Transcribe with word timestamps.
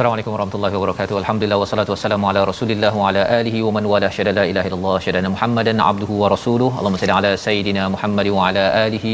Assalamualaikum 0.00 0.34
warahmatullahi 0.34 0.74
wabarakatuh. 0.76 1.14
Alhamdulillah 1.20 1.56
wassalatu 1.62 1.92
wassalamu 1.92 2.28
ala 2.28 2.42
Rasulillah 2.50 2.90
wa 2.98 3.08
ala 3.08 3.22
alihi 3.38 3.58
wa 3.64 3.72
man 3.76 3.84
wala 3.92 4.08
syada 4.16 4.32
la 4.38 4.44
ilaha 4.50 4.68
illallah 4.68 4.94
syada 5.06 5.30
Muhammadan 5.34 5.82
abduhu 5.88 6.14
wa 6.22 6.30
rasuluhu. 6.34 6.72
Allahumma 6.78 7.00
salli 7.02 7.14
ala 7.16 7.32
sayidina 7.42 7.82
Muhammad 7.94 8.28
wa 8.36 8.46
ala 8.46 8.62
alihi 8.84 9.12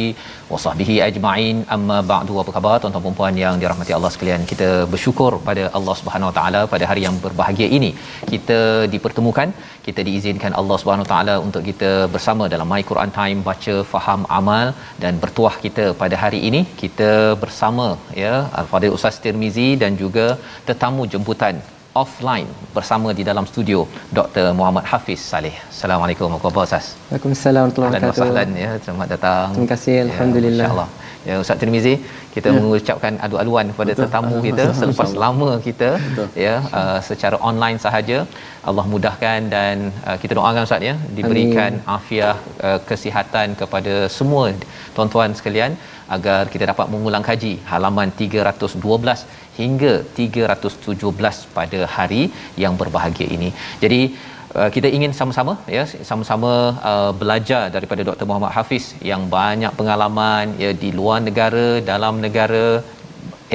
wa 0.51 0.61
sahbihi 0.65 0.97
ajma'in. 1.09 1.57
Amma 1.77 1.99
ba'du. 2.13 2.37
Apa 2.43 2.53
khabar 2.57 2.75
tuan-tuan 2.83 3.05
dan 3.07 3.17
puan 3.21 3.41
yang 3.45 3.57
dirahmati 3.63 3.95
Allah 3.97 4.11
sekalian? 4.17 4.45
Kita 4.53 4.69
bersyukur 4.93 5.31
pada 5.49 5.65
Allah 5.79 5.97
Subhanahu 6.03 6.31
wa 6.31 6.37
taala 6.39 6.61
pada 6.75 6.87
hari 6.91 7.03
yang 7.07 7.19
berbahagia 7.25 7.69
ini. 7.79 7.91
Kita 8.35 8.61
dipertemukan, 8.95 9.51
kita 9.89 10.03
diizinkan 10.11 10.55
Allah 10.63 10.79
Subhanahu 10.83 11.07
wa 11.07 11.13
taala 11.15 11.37
untuk 11.49 11.65
kita 11.71 11.91
bersama 12.15 12.47
dalam 12.55 12.71
My 12.75 12.83
Quran 12.93 13.13
Time 13.19 13.41
baca 13.51 13.77
faham 13.95 14.23
amal 14.39 14.67
dan 15.03 15.19
bertuah 15.25 15.55
kita 15.67 15.87
pada 16.05 16.19
hari 16.23 16.43
ini 16.51 16.63
kita 16.85 17.11
bersama 17.43 17.89
ya 18.23 18.35
Al-Fadhil 18.63 18.97
Ustaz 19.01 19.21
Tirmizi 19.27 19.69
dan 19.85 19.93
juga 20.05 20.29
tetamu 20.77 21.03
jemputan 21.13 21.57
offline 22.01 22.49
bersama 22.77 23.09
di 23.19 23.23
dalam 23.29 23.45
studio 23.51 23.79
Dr. 24.19 24.47
Muhammad 24.59 24.85
Hafiz 24.91 25.21
Saleh. 25.31 25.55
Assalamualaikum 25.73 26.29
apa 26.37 26.43
khabar 26.45 26.65
Ustaz? 26.69 26.87
Waalaikumsalam 27.09 27.63
warahmatullahi 27.65 27.93
wabarakatuh. 27.95 28.23
sahlan 28.23 28.51
ya. 28.65 28.71
Selamat 28.85 29.09
datang. 29.15 29.47
Terima 29.55 29.71
kasih, 29.73 29.95
Alhamdulillah. 30.07 30.67
Ya, 30.67 30.69
InsyaAllah. 30.69 30.89
Ya 31.29 31.37
Ustaz 31.43 31.57
Tirmizi, 31.61 31.95
kita 32.35 32.49
ya. 32.51 32.57
mengucapkan 32.59 33.15
adu-aluan 33.27 33.67
kepada 33.73 33.93
Betul. 33.93 34.03
tetamu 34.05 34.35
kita 34.49 34.63
Betul. 34.67 34.79
selepas 34.81 35.09
InsyaAllah. 35.09 35.33
lama 35.39 35.51
kita 35.69 35.91
Betul. 36.05 36.29
ya 36.47 36.55
uh, 36.81 37.01
secara 37.09 37.39
online 37.51 37.81
sahaja. 37.87 38.19
Allah 38.69 38.87
mudahkan 38.95 39.41
dan 39.57 39.77
uh, 40.09 40.17
kita 40.23 40.33
doakan 40.39 40.69
Ustaz 40.69 40.89
ya 40.91 40.95
diberikan 41.19 41.73
afiah 41.97 42.37
uh, 42.69 42.79
kesihatan 42.91 43.57
kepada 43.63 43.97
semua 44.19 44.47
tuan-tuan 44.99 45.33
sekalian 45.41 45.73
agar 46.17 46.43
kita 46.53 46.65
dapat 46.73 46.87
mengulang 46.93 47.25
kaji 47.29 47.53
halaman 47.71 48.11
312 48.19 49.46
hingga 49.61 49.93
317 50.19 51.45
pada 51.59 51.81
hari 51.97 52.23
yang 52.65 52.75
berbahagia 52.81 53.29
ini. 53.37 53.51
Jadi 53.83 54.01
uh, 54.59 54.69
kita 54.75 54.89
ingin 54.97 55.15
sama-sama 55.21 55.55
ya 55.77 55.85
sama-sama 56.11 56.53
uh, 56.91 57.13
belajar 57.21 57.63
daripada 57.77 58.03
Dr. 58.09 58.27
Muhammad 58.31 58.53
Hafiz 58.59 58.87
yang 59.13 59.25
banyak 59.39 59.73
pengalaman 59.81 60.55
ya 60.65 60.73
di 60.85 60.91
luar 60.99 61.19
negara, 61.29 61.67
dalam 61.93 62.15
negara 62.27 62.67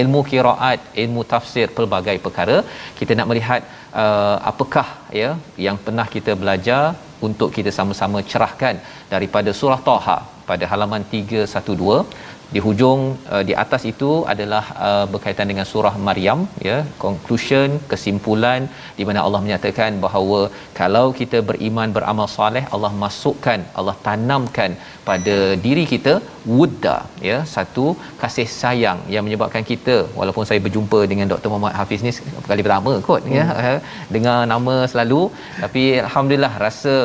ilmu 0.01 0.19
qiraat, 0.31 0.79
ilmu 1.03 1.21
tafsir 1.31 1.67
pelbagai 1.77 2.17
perkara. 2.25 2.57
Kita 2.99 3.11
nak 3.19 3.29
melihat 3.31 3.61
uh, 4.03 4.37
apakah 4.51 4.87
ya 5.21 5.31
yang 5.67 5.79
pernah 5.85 6.07
kita 6.15 6.33
belajar 6.43 6.83
untuk 7.27 7.49
kita 7.55 7.71
sama-sama 7.79 8.19
cerahkan 8.31 8.75
daripada 9.13 9.49
surah 9.59 9.81
Taha 9.89 10.17
pada 10.49 10.65
halaman 10.71 11.03
312 11.11 12.30
di 12.55 12.59
hujung 12.65 13.01
uh, 13.33 13.43
di 13.49 13.53
atas 13.63 13.83
itu 13.91 14.11
adalah 14.33 14.63
uh, 14.87 15.05
berkaitan 15.13 15.47
dengan 15.51 15.65
surah 15.71 15.93
Maryam 16.07 16.39
ya 16.67 16.77
conclusion 17.03 17.69
kesimpulan 17.91 18.61
di 18.97 19.05
mana 19.09 19.19
Allah 19.25 19.41
menyatakan 19.45 19.99
bahawa 20.05 20.39
kalau 20.79 21.05
kita 21.19 21.39
beriman 21.49 21.95
beramal 21.97 22.27
soleh 22.37 22.63
Allah 22.75 22.91
masukkan 23.03 23.61
Allah 23.79 23.95
tanamkan 24.07 24.73
pada 25.09 25.37
diri 25.65 25.85
kita 25.93 26.13
wudda 26.57 26.97
ya 27.29 27.37
satu 27.53 27.85
kasih 28.21 28.47
sayang 28.59 28.99
yang 29.13 29.23
menyebabkan 29.27 29.63
kita 29.71 29.95
walaupun 30.19 30.45
saya 30.49 30.59
berjumpa 30.65 30.99
dengan 31.11 31.29
Dr 31.31 31.49
Muhammad 31.51 31.77
Hafiz 31.79 32.03
ni 32.07 32.11
kali 32.51 32.65
pertama 32.67 32.93
kot 33.07 33.23
ya 33.37 33.45
eh, 33.69 33.79
dengar 34.15 34.37
nama 34.53 34.75
selalu 34.93 35.21
tapi 35.63 35.83
alhamdulillah 36.07 36.53
rasa 36.65 36.95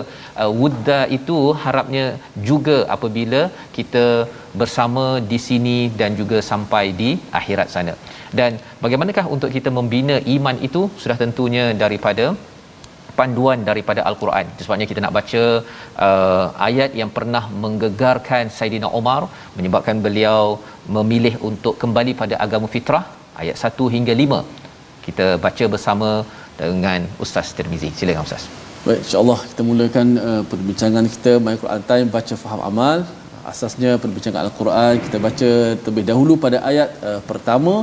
uh, 0.42 0.50
wudda 0.60 1.00
itu 1.18 1.38
harapnya 1.64 2.06
juga 2.50 2.78
apabila 2.96 3.42
kita 3.76 4.04
bersama 4.60 5.04
di 5.30 5.38
sini 5.46 5.78
dan 6.00 6.10
juga 6.20 6.38
sampai 6.50 6.84
di 7.00 7.10
akhirat 7.38 7.70
sana. 7.74 7.94
Dan 8.38 8.52
bagaimanakah 8.84 9.26
untuk 9.34 9.50
kita 9.56 9.70
membina 9.78 10.16
iman 10.36 10.56
itu 10.68 10.82
sudah 11.02 11.16
tentunya 11.22 11.64
daripada 11.84 12.26
panduan 13.18 13.58
daripada 13.68 14.00
al-Quran. 14.08 14.46
Sebabnya 14.62 14.86
kita 14.90 15.00
nak 15.04 15.14
baca 15.18 15.42
uh, 16.06 16.46
ayat 16.68 16.90
yang 17.00 17.10
pernah 17.16 17.44
menggegarkan 17.64 18.52
Saidina 18.56 18.88
Omar 19.00 19.20
menyebabkan 19.58 19.98
beliau 20.06 20.42
memilih 20.96 21.34
untuk 21.50 21.74
kembali 21.82 22.14
pada 22.22 22.36
agama 22.46 22.68
fitrah 22.74 23.04
ayat 23.42 23.56
1 23.70 23.94
hingga 23.96 24.14
5. 24.24 24.42
Kita 25.06 25.26
baca 25.46 25.64
bersama 25.74 26.10
dengan 26.60 27.00
Ustaz 27.24 27.48
Tirmizi. 27.56 27.90
Silakan 27.98 28.28
Ustaz. 28.28 28.44
Baik, 28.86 29.00
insyaAllah 29.04 29.38
kita 29.50 29.62
mulakan 29.70 30.08
uh, 30.26 30.42
perbincangan 30.50 31.04
kita 31.14 31.32
My 31.46 31.56
Quran 31.62 31.82
Time 31.90 32.08
baca 32.16 32.34
faham 32.42 32.60
amal. 32.70 32.98
Asasnya 33.50 33.90
perbincangan 34.02 34.42
Al-Quran 34.46 34.92
kita 35.04 35.16
baca 35.26 35.50
terlebih 35.82 36.04
dahulu 36.10 36.32
pada 36.44 36.58
ayat 36.70 36.90
uh, 37.08 37.20
pertama 37.30 37.74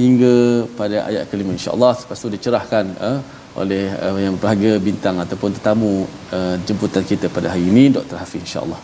hingga 0.00 0.34
pada 0.78 0.96
ayat 1.08 1.24
kelima 1.30 1.52
insya-Allah 1.56 1.92
lepas 2.02 2.18
tu 2.24 2.28
dicerahkan 2.32 2.84
uh, 3.08 3.18
oleh 3.60 3.84
uh, 3.92 4.16
yang 4.24 4.34
berbahagia 4.40 4.72
bintang 4.80 5.16
ataupun 5.24 5.50
tetamu 5.56 5.90
uh, 6.36 6.56
jemputan 6.64 7.04
kita 7.04 7.26
pada 7.36 7.46
hari 7.52 7.64
ini 7.72 7.84
Dr. 7.96 8.16
Hafiz 8.22 8.40
insya-Allah. 8.46 8.80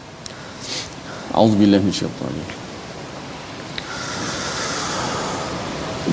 Auzubillahi 1.33 1.83
minasyaitanir 1.89 2.29
rajim. 2.29 2.49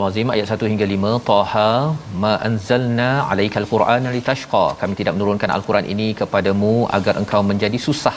Surah 0.06 0.14
Al-Azim 0.14 0.35
ayat 0.35 0.49
1 0.55 0.69
hingga 0.73 0.87
5 0.94 1.08
Taha 1.29 1.70
ma 2.23 2.32
anzalna 2.49 3.08
alaikal 3.31 3.67
qur'ana 3.70 4.08
litashqa 4.17 4.62
kami 4.81 4.94
tidak 4.99 5.12
menurunkan 5.17 5.50
al-Quran 5.55 5.87
ini 5.94 6.06
kepadamu 6.20 6.75
agar 6.99 7.14
engkau 7.20 7.41
menjadi 7.50 7.79
susah 7.87 8.14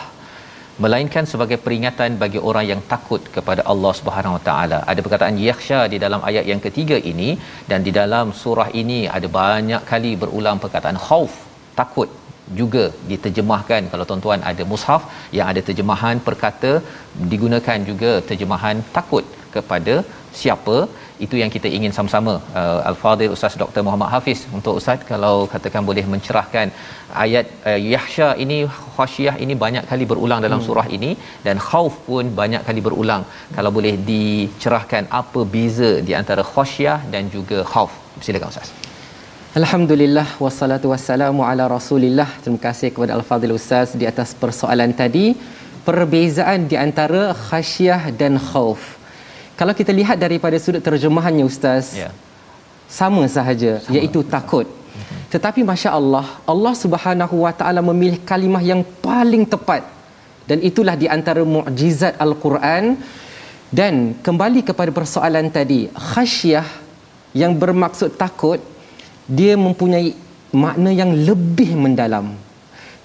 melainkan 0.83 1.25
sebagai 1.31 1.57
peringatan 1.63 2.19
bagi 2.23 2.39
orang 2.49 2.65
yang 2.71 2.81
takut 2.91 3.21
kepada 3.35 3.61
Allah 3.71 3.93
Subhanahu 3.99 4.35
Wa 4.37 4.43
Taala. 4.49 4.79
Ada 4.91 5.01
perkataan 5.05 5.41
yakhsha 5.47 5.79
di 5.93 5.97
dalam 6.05 6.21
ayat 6.29 6.45
yang 6.51 6.61
ketiga 6.67 6.99
ini 7.11 7.29
dan 7.71 7.81
di 7.87 7.93
dalam 7.99 8.37
surah 8.41 8.69
ini 8.81 8.99
ada 9.17 9.29
banyak 9.41 9.81
kali 9.91 10.13
berulang 10.23 10.59
perkataan 10.65 10.99
khauf, 11.07 11.33
takut 11.79 12.11
juga 12.61 12.83
diterjemahkan. 13.09 13.81
Kalau 13.91 14.05
tuan-tuan 14.09 14.41
ada 14.51 14.63
mushaf 14.71 15.03
yang 15.37 15.47
ada 15.51 15.61
terjemahan 15.67 16.17
perkata 16.29 16.71
digunakan 17.33 17.79
juga 17.91 18.13
terjemahan 18.29 18.79
takut 18.95 19.25
kepada 19.55 19.95
siapa. 20.41 20.77
Itu 21.25 21.35
yang 21.41 21.51
kita 21.55 21.67
ingin 21.77 21.93
sama-sama 21.95 22.33
uh, 22.59 22.79
al-fadil 22.89 23.33
ustaz 23.35 23.55
Dr 23.61 23.81
Muhammad 23.87 24.09
Hafiz. 24.13 24.41
Untuk 24.57 24.73
ustaz 24.79 24.99
kalau 25.11 25.35
katakan 25.53 25.83
boleh 25.89 26.05
mencerahkan 26.13 26.67
ayat 27.23 27.45
uh, 27.69 27.79
yahsya 27.93 28.29
ini 28.43 28.59
khasyah 28.97 29.35
ini 29.45 29.55
banyak 29.65 29.85
kali 29.91 30.07
berulang 30.11 30.41
dalam 30.47 30.59
hmm. 30.59 30.67
surah 30.67 30.87
ini 30.97 31.11
dan 31.47 31.57
khauf 31.69 31.95
pun 32.09 32.27
banyak 32.41 32.63
kali 32.69 32.83
berulang. 32.89 33.25
Kalau 33.57 33.73
boleh 33.79 33.95
dicerahkan 34.11 35.05
apa 35.21 35.43
beza 35.55 35.91
di 36.09 36.15
antara 36.21 36.45
khasyah 36.53 36.99
dan 37.15 37.25
juga 37.37 37.59
khauf 37.73 37.93
silakan 38.27 38.53
ustaz 38.53 38.78
Alhamdulillah 39.49 40.37
wassalatu 40.37 40.93
wassalamu 40.93 41.41
ala 41.41 41.65
Rasulillah. 41.65 42.29
Terima 42.45 42.61
kasih 42.61 42.93
kepada 42.93 43.17
Al-Fadhil 43.17 43.57
Ustaz 43.57 43.97
di 43.97 44.05
atas 44.05 44.37
persoalan 44.37 44.93
tadi. 44.93 45.33
Perbezaan 45.81 46.69
di 46.69 46.77
antara 46.77 47.33
khasyah 47.33 48.13
dan 48.13 48.37
khauf. 48.37 49.01
Kalau 49.57 49.73
kita 49.73 49.89
lihat 49.89 50.21
daripada 50.21 50.53
sudut 50.61 50.85
terjemahannya 50.85 51.49
Ustaz, 51.49 51.97
yeah. 51.97 52.13
sama 52.85 53.25
sahaja 53.25 53.81
sama. 53.81 53.97
iaitu 53.97 54.21
takut. 54.21 54.69
Mm-hmm. 54.69 55.33
Tetapi 55.33 55.65
masya-Allah, 55.65 56.29
Allah 56.45 56.73
Subhanahu 56.77 57.41
wa 57.41 57.49
taala 57.49 57.81
memilih 57.81 58.21
kalimah 58.21 58.61
yang 58.61 58.85
paling 59.01 59.49
tepat. 59.49 59.81
Dan 60.45 60.61
itulah 60.61 60.93
di 60.93 61.09
antara 61.09 61.41
mukjizat 61.41 62.21
Al-Quran. 62.21 63.01
Dan 63.73 64.13
kembali 64.21 64.61
kepada 64.61 64.93
persoalan 64.93 65.49
tadi, 65.49 65.89
khasyah 65.89 66.69
yang 67.33 67.57
bermaksud 67.57 68.13
takut 68.13 68.61
dia 69.29 69.53
mempunyai 69.53 70.17
makna 70.49 70.89
yang 70.89 71.13
lebih 71.13 71.77
mendalam. 71.77 72.33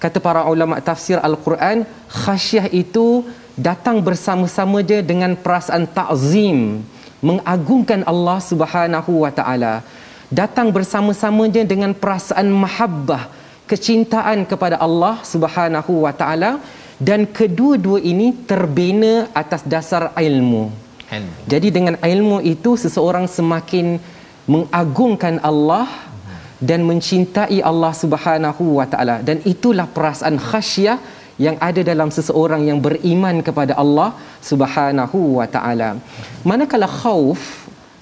Kata 0.01 0.17
para 0.17 0.41
ulama 0.49 0.81
tafsir 0.81 1.21
Al-Quran, 1.21 1.85
khasyah 2.09 2.67
itu 2.73 3.23
datang 3.55 4.03
bersama-sama 4.03 4.83
je 4.83 4.99
dengan 4.99 5.37
perasaan 5.37 5.87
ta'zim, 5.87 6.83
mengagungkan 7.23 8.03
Allah 8.03 8.37
Subhanahu 8.41 9.23
wa 9.23 9.31
taala. 9.31 9.85
Datang 10.27 10.73
bersama-sama 10.73 11.47
je 11.47 11.61
dengan 11.63 11.93
perasaan 11.93 12.49
mahabbah, 12.49 13.29
kecintaan 13.69 14.43
kepada 14.49 14.81
Allah 14.81 15.21
Subhanahu 15.23 16.03
wa 16.03 16.11
taala 16.11 16.59
dan 16.99 17.23
kedua-dua 17.29 18.01
ini 18.01 18.33
terbina 18.49 19.31
atas 19.31 19.63
dasar 19.63 20.11
ilmu. 20.17 20.73
ilmu. 21.11 21.33
Jadi 21.47 21.67
dengan 21.71 21.95
ilmu 22.01 22.41
itu 22.43 22.75
seseorang 22.75 23.29
semakin 23.29 24.01
mengagungkan 24.45 25.39
Allah 25.41 25.87
dan 26.69 26.81
mencintai 26.89 27.57
Allah 27.71 27.93
Subhanahu 28.03 28.63
wa 28.79 28.85
taala 28.93 29.15
dan 29.27 29.37
itulah 29.53 29.87
perasaan 29.95 30.37
khasyah 30.49 30.97
yang 31.45 31.55
ada 31.67 31.81
dalam 31.91 32.09
seseorang 32.17 32.61
yang 32.69 32.79
beriman 32.85 33.43
kepada 33.47 33.73
Allah 33.83 34.09
Subhanahu 34.49 35.19
wa 35.39 35.47
taala. 35.55 35.89
Manakala 36.51 36.87
khauf 37.01 37.41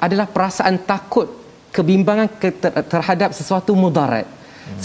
adalah 0.06 0.28
perasaan 0.36 0.78
takut, 0.92 1.28
kebimbangan 1.76 2.30
terhadap 2.94 3.30
sesuatu 3.40 3.74
mudarat. 3.84 4.28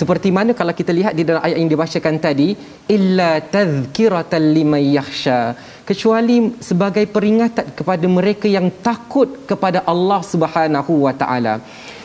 Seperti 0.01 0.29
mana 0.37 0.51
kalau 0.59 0.75
kita 0.75 0.91
lihat 0.99 1.15
di 1.19 1.23
dalam 1.29 1.43
ayat 1.47 1.57
yang 1.61 1.71
dibacakan 1.71 2.17
tadi, 2.19 2.49
illa 2.97 3.31
tadhkiratan 3.55 4.43
liman 4.57 4.83
yakhsha. 4.99 5.55
Kecuali 5.89 6.37
sebagai 6.69 7.05
peringatan 7.15 7.67
kepada 7.79 8.07
mereka 8.19 8.47
yang 8.57 8.67
takut 8.89 9.47
kepada 9.51 9.87
Allah 9.93 10.21
Subhanahu 10.33 11.07
wa 11.07 11.15
taala. 11.21 11.55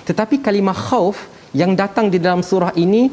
Tetapi 0.07 0.35
kalimah 0.45 0.77
khauf 0.89 1.17
yang 1.61 1.71
datang 1.81 2.09
di 2.13 2.17
dalam 2.25 2.41
surah 2.49 2.73
ini 2.85 3.09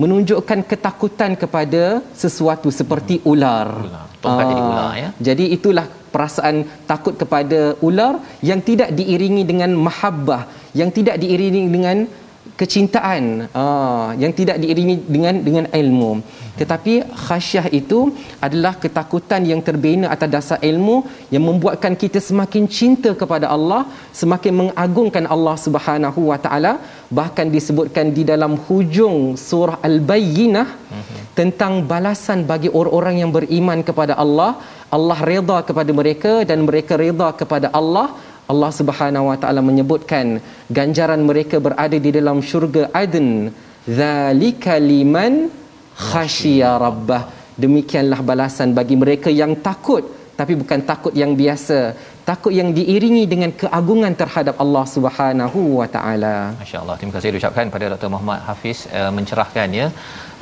menunjukkan 0.00 0.60
ketakutan 0.70 1.36
kepada 1.42 2.00
sesuatu 2.22 2.68
seperti 2.80 3.20
ular. 3.32 3.68
ular. 3.68 4.06
Tongkat 4.24 4.44
jadi 4.50 4.62
ular 4.70 4.86
ah, 4.88 4.94
ya. 5.02 5.08
Jadi 5.28 5.44
itulah 5.56 5.86
perasaan 6.14 6.56
takut 6.90 7.14
kepada 7.20 7.60
ular 7.88 8.14
yang 8.50 8.60
tidak 8.68 8.90
diiringi 8.98 9.44
dengan 9.50 9.70
mahabbah, 9.86 10.42
yang 10.80 10.90
tidak 10.98 11.20
diiringi 11.22 11.68
dengan 11.76 11.98
kecintaan 12.60 13.24
uh, 13.60 14.08
yang 14.22 14.32
tidak 14.38 14.56
diiringi 14.62 14.96
dengan 15.14 15.34
dengan 15.46 15.64
ilmu 15.80 16.12
tetapi 16.60 16.94
khasyah 17.26 17.66
itu 17.80 17.98
adalah 18.46 18.72
ketakutan 18.82 19.44
yang 19.50 19.60
terbina 19.68 20.06
atas 20.14 20.30
dasar 20.34 20.58
ilmu 20.70 20.96
yang 21.34 21.44
membuatkan 21.48 21.94
kita 22.02 22.20
semakin 22.28 22.64
cinta 22.78 23.10
kepada 23.22 23.48
Allah 23.56 23.82
semakin 24.20 24.52
mengagungkan 24.60 25.24
Allah 25.34 25.56
Subhanahu 25.66 26.20
wa 26.30 26.38
taala 26.44 26.72
bahkan 27.18 27.46
disebutkan 27.56 28.14
di 28.16 28.22
dalam 28.30 28.52
hujung 28.66 29.34
surah 29.48 29.78
al-bayyinah 29.88 30.68
tentang 31.38 31.72
balasan 31.92 32.46
bagi 32.50 32.70
orang-orang 32.78 33.16
yang 33.22 33.30
beriman 33.38 33.80
kepada 33.88 34.14
Allah. 34.24 34.52
Allah 34.96 35.18
redha 35.30 35.58
kepada 35.68 35.90
mereka 36.00 36.32
dan 36.50 36.62
mereka 36.68 36.94
redha 37.04 37.28
kepada 37.40 37.68
Allah. 37.80 38.06
Allah 38.52 38.70
Subhanahu 38.74 39.30
Wa 39.30 39.36
Taala 39.42 39.62
menyebutkan 39.62 40.42
ganjaran 40.78 41.22
mereka 41.30 41.58
berada 41.66 41.98
di 42.06 42.10
dalam 42.18 42.38
syurga 42.50 42.90
Aden. 43.02 43.28
Zalika 43.98 44.74
liman 44.90 45.34
khashiya 46.08 46.70
rabbah. 46.86 47.22
Demikianlah 47.62 48.20
balasan 48.30 48.74
bagi 48.78 48.96
mereka 49.02 49.28
yang 49.42 49.52
takut 49.68 50.04
tapi 50.40 50.56
bukan 50.60 50.80
takut 50.90 51.12
yang 51.22 51.32
biasa 51.40 51.78
takut 52.28 52.52
yang 52.60 52.70
diiringi 52.78 53.24
dengan 53.32 53.50
keagungan 53.62 54.12
terhadap 54.22 54.56
Allah 54.64 54.84
Subhanahu 54.94 55.60
wa 55.80 55.86
taala. 55.94 56.34
Masya-Allah. 56.62 56.94
Terima 57.00 57.12
kasih 57.16 57.30
diucapkan 57.34 57.66
pada 57.74 57.86
Dr. 57.94 58.10
Muhammad 58.14 58.40
Hafiz 58.48 58.78
uh, 58.98 59.10
mencerahkan 59.18 59.68
ya 59.80 59.88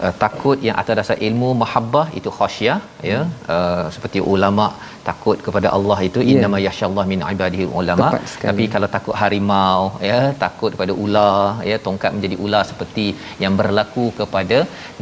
uh, 0.04 0.14
takut 0.24 0.58
yang 0.66 0.76
atas 0.82 0.96
dasar 1.00 1.16
ilmu 1.28 1.48
mahabbah 1.62 2.06
itu 2.20 2.30
khasyah 2.38 2.78
ya. 3.10 3.20
Uh, 3.54 3.84
seperti 3.94 4.20
ulama 4.34 4.66
takut 5.08 5.38
kepada 5.46 5.68
Allah 5.76 5.98
itu 6.08 6.20
yeah. 6.22 6.30
innama 6.32 6.58
yasyallah 6.66 7.04
min 7.12 7.20
ibadihi 7.32 7.66
ulama. 7.80 8.08
Tapi 8.48 8.64
kalau 8.74 8.88
takut 8.96 9.14
harimau 9.20 9.80
ya 10.10 10.18
takut 10.44 10.70
kepada 10.74 10.92
ular 11.04 11.38
ya 11.70 11.76
tongkat 11.86 12.10
menjadi 12.16 12.36
ular 12.44 12.62
seperti 12.70 13.06
yang 13.42 13.54
berlaku 13.60 14.06
kepada 14.20 14.58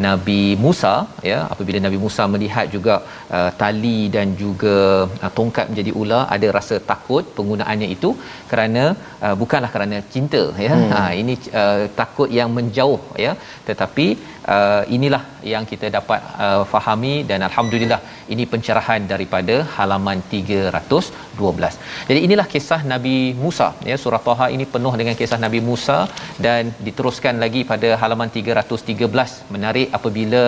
Nabi 0.06 0.42
Musa 0.64 0.94
ya. 1.30 1.38
Apabila 1.52 1.80
Nabi 1.86 2.00
Musa 2.04 2.24
melihat 2.34 2.68
juga 2.76 2.94
uh, 3.36 3.50
tali 3.62 4.00
dan 4.16 4.36
juga 4.42 4.76
uh, 5.24 5.32
tongkat 5.38 5.66
menjadi 5.72 5.92
ular 6.02 6.22
ada 6.36 6.48
rasa 6.58 6.78
takut 6.92 7.24
penggunaannya 7.38 7.90
itu 7.96 8.12
kerana 8.52 8.84
uh, 9.26 9.34
bukanlah 9.42 9.72
kerana 9.76 9.98
cinta 10.14 10.44
ya. 10.66 10.74
Hmm. 10.76 10.90
ha 10.94 11.02
ini 11.20 11.34
uh, 11.62 11.82
takut 12.00 12.30
yang 12.40 12.50
menjauh 12.58 13.02
ya. 13.26 13.34
Tetapi 13.68 14.06
uh, 14.54 14.82
inilah 14.96 15.22
yang 15.52 15.64
kita 15.72 15.86
dapat 15.96 16.20
uh, 16.44 16.62
fahami 16.72 17.14
dan 17.30 17.40
alhamdulillah 17.48 18.00
ini 18.34 18.44
pencerahan 18.52 19.02
daripada 19.12 19.56
halaman 19.76 20.18
312. 20.32 21.78
Jadi 22.08 22.20
inilah 22.26 22.46
kisah 22.54 22.80
Nabi 22.92 23.16
Musa 23.42 23.68
ya 23.90 23.96
surah 24.02 24.20
Taha 24.28 24.46
ini 24.54 24.64
penuh 24.74 24.94
dengan 25.00 25.14
kisah 25.20 25.40
Nabi 25.44 25.60
Musa 25.68 25.98
dan 26.46 26.72
diteruskan 26.86 27.34
lagi 27.44 27.62
pada 27.72 27.90
halaman 28.02 28.30
313 28.36 29.54
menarik 29.54 29.88
apabila 29.98 30.42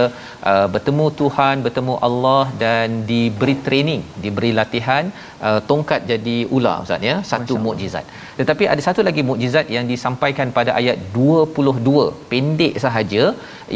uh, 0.50 0.66
bertemu 0.74 1.06
Tuhan, 1.20 1.56
bertemu 1.66 1.94
Allah 2.08 2.44
dan 2.64 2.88
diberi 3.10 3.56
training, 3.66 4.02
diberi 4.24 4.52
latihan 4.60 5.04
uh, 5.48 5.60
tongkat 5.70 6.00
jadi 6.12 6.36
ular 6.56 6.76
ustaz 6.86 7.08
ya, 7.10 7.16
satu 7.32 7.56
mukjizat. 7.66 8.06
Tetapi 8.40 8.64
ada 8.72 8.82
satu 8.88 9.00
lagi 9.08 9.22
mukjizat 9.30 9.66
yang 9.76 9.86
disampaikan 9.92 10.48
pada 10.58 10.72
ayat 10.80 10.98
22 11.14 12.04
pendek 12.32 12.74
sahaja 12.84 13.24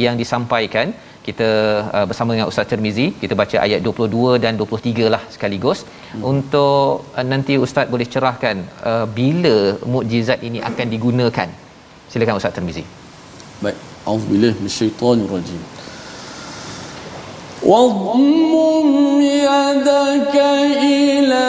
yang 0.04 0.11
disampaikan 0.23 0.87
kita 1.27 1.49
uh, 1.95 2.05
bersama 2.09 2.29
dengan 2.35 2.49
Ustaz 2.51 2.67
Termizi 2.71 3.07
kita 3.21 3.33
baca 3.41 3.57
ayat 3.65 3.79
22 3.83 4.43
dan 4.43 4.53
23 4.59 5.13
lah 5.13 5.23
sekaligus 5.33 5.79
hmm. 5.83 6.21
untuk 6.31 7.03
uh, 7.17 7.25
nanti 7.31 7.55
Ustaz 7.65 7.91
boleh 7.93 8.07
cerahkan 8.13 8.57
uh, 8.91 9.05
bila 9.17 9.57
mukjizat 9.93 10.39
ini 10.49 10.61
akan 10.69 10.87
digunakan 10.95 11.49
silakan 12.11 12.39
Ustaz 12.39 12.55
Termizi 12.57 12.85
baik 13.65 13.77
auzubillahi 14.11 14.55
minasyaitonirrajim 14.61 15.63
واضمم 17.67 19.21
يدك 19.21 20.35
إلى 20.83 21.47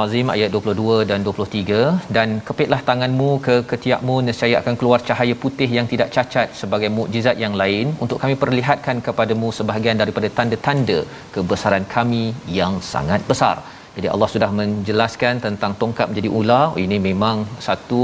Al-Azim 0.00 0.28
ayat 0.34 0.50
22 0.56 1.08
dan 1.10 1.20
23 1.26 2.12
dan 2.16 2.28
kepitlah 2.48 2.80
tanganmu 2.88 3.30
ke 3.46 3.56
ketiakmu 3.70 4.14
nescaya 4.26 4.56
akan 4.62 4.74
keluar 4.80 5.00
cahaya 5.08 5.34
putih 5.42 5.68
yang 5.78 5.86
tidak 5.92 6.08
cacat 6.14 6.48
sebagai 6.60 6.90
mukjizat 6.98 7.36
yang 7.44 7.54
lain 7.62 7.92
untuk 8.04 8.20
kami 8.22 8.36
perlihatkan 8.42 9.04
kepadamu 9.08 9.50
sebahagian 9.58 10.00
daripada 10.02 10.30
tanda-tanda 10.38 10.98
kebesaran 11.34 11.84
kami 11.96 12.24
yang 12.60 12.74
sangat 12.92 13.20
besar. 13.32 13.56
Jadi 13.96 14.08
Allah 14.14 14.28
sudah 14.32 14.50
menjelaskan 14.58 15.34
tentang 15.44 15.72
tongkat 15.80 16.06
menjadi 16.10 16.28
ular. 16.38 16.64
Ini 16.84 16.96
memang 17.08 17.36
satu 17.66 18.02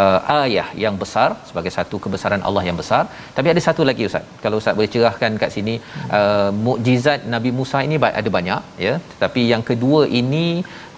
uh, 0.00 0.18
ayah 0.42 0.66
yang 0.84 0.96
besar 1.02 1.28
sebagai 1.48 1.72
satu 1.76 1.98
kebesaran 2.04 2.42
Allah 2.48 2.62
yang 2.68 2.78
besar. 2.82 3.02
Tapi 3.36 3.50
ada 3.52 3.62
satu 3.66 3.82
lagi 3.90 4.04
ustaz. 4.10 4.26
Kalau 4.44 4.58
ustaz 4.60 4.76
boleh 4.78 4.90
cerahkan 4.94 5.32
kat 5.42 5.50
sini 5.56 5.74
uh, 6.18 6.50
mukjizat 6.66 7.26
Nabi 7.34 7.52
Musa 7.58 7.80
ini 7.88 7.98
ada 8.20 8.30
banyak 8.38 8.62
ya. 8.86 8.94
Tetapi 9.14 9.42
yang 9.52 9.64
kedua 9.70 10.02
ini 10.20 10.46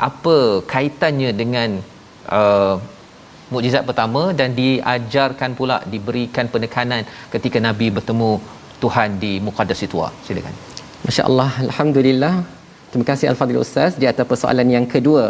apa 0.08 0.36
kaitannya 0.74 1.32
dengan 1.40 1.70
uh, 2.40 2.76
mukjizat 3.54 3.84
pertama 3.88 4.22
dan 4.40 4.52
diajarkan 4.60 5.50
pula 5.58 5.78
diberikan 5.94 6.46
penekanan 6.54 7.02
ketika 7.34 7.58
Nabi 7.68 7.88
bertemu 7.98 8.30
Tuhan 8.84 9.10
di 9.24 9.32
Muqaddas 9.46 9.80
Situa. 9.82 10.08
Silakan. 10.28 10.54
Masya-Allah, 11.06 11.50
alhamdulillah 11.66 12.34
Terima 12.90 13.06
kasih 13.10 13.26
Al-Fadhil 13.32 13.62
Ustaz 13.66 13.98
di 14.00 14.06
atas 14.12 14.26
persoalan 14.30 14.68
yang 14.76 14.86
kedua. 14.94 15.24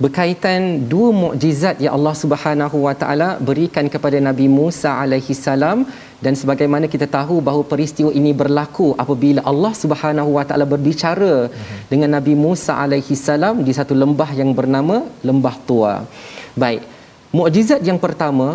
Berkaitan 0.00 0.88
dua 0.92 1.08
mukjizat 1.22 1.76
yang 1.84 1.92
Allah 1.96 2.14
Subhanahu 2.20 2.76
Wa 2.88 2.94
Taala 3.00 3.28
berikan 3.48 3.84
kepada 3.94 4.16
Nabi 4.28 4.46
Musa 4.48 4.90
alaihi 4.96 5.36
salam 5.36 5.84
dan 6.24 6.32
sebagaimana 6.40 6.88
kita 6.94 7.04
tahu 7.04 7.44
bahawa 7.44 7.64
peristiwa 7.72 8.08
ini 8.20 8.32
berlaku 8.40 8.96
apabila 9.02 9.44
Allah 9.50 9.72
Subhanahu 9.82 10.30
Wa 10.40 10.44
Taala 10.48 10.64
berbicara 10.72 11.52
dengan 11.92 12.16
Nabi 12.16 12.32
Musa 12.32 12.80
alaihi 12.80 13.12
salam 13.28 13.60
di 13.60 13.76
satu 13.76 13.92
lembah 14.02 14.30
yang 14.40 14.56
bernama 14.56 15.04
Lembah 15.20 15.56
Tua. 15.68 15.94
Baik. 16.56 16.80
Mukjizat 17.36 17.84
yang 17.84 18.00
pertama 18.00 18.48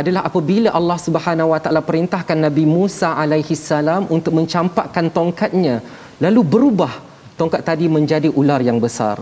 adalah 0.00 0.22
apabila 0.28 0.70
Allah 0.78 0.98
Subhanahu 1.06 1.50
Wa 1.52 1.60
Taala 1.66 1.82
perintahkan 1.90 2.38
Nabi 2.46 2.64
Musa 2.76 3.10
alaihi 3.22 3.58
salam 3.58 4.06
untuk 4.06 4.38
mencampakkan 4.38 5.10
tongkatnya 5.10 5.82
lalu 6.22 6.40
berubah 6.54 7.10
tongkat 7.38 7.62
tadi 7.64 7.86
menjadi 7.86 8.28
ular 8.32 8.60
yang 8.62 8.78
besar. 8.78 9.20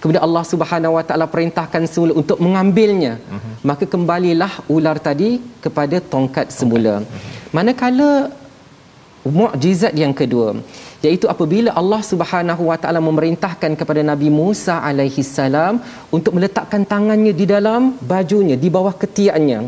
Kemudian 0.00 0.22
Allah 0.22 0.44
Subhanahu 0.44 0.94
Wa 1.00 1.04
Taala 1.08 1.26
perintahkan 1.26 1.82
semula 1.88 2.12
untuk 2.12 2.38
mengambilnya. 2.38 3.16
Uh-huh. 3.16 3.54
Maka 3.64 3.84
kembalilah 3.88 4.52
ular 4.68 5.00
tadi 5.00 5.40
kepada 5.64 5.98
tongkat 5.98 6.52
semula. 6.52 7.00
Uh-huh. 7.00 7.32
Manakala 7.56 8.30
mukjizat 9.26 9.90
yang 9.98 10.14
kedua 10.14 10.54
iaitu 11.06 11.26
apabila 11.30 11.70
Allah 11.80 12.00
Subhanahu 12.02 12.62
Wa 12.70 12.76
Taala 12.82 13.00
memerintahkan 13.08 13.72
kepada 13.80 14.02
Nabi 14.02 14.28
Musa 14.32 14.82
alaihi 14.82 15.22
salam 15.22 15.78
untuk 16.10 16.34
meletakkan 16.36 16.82
tangannya 16.82 17.30
di 17.30 17.46
dalam 17.46 17.94
bajunya 18.12 18.56
di 18.58 18.68
bawah 18.76 18.94
ketiaknya. 19.02 19.66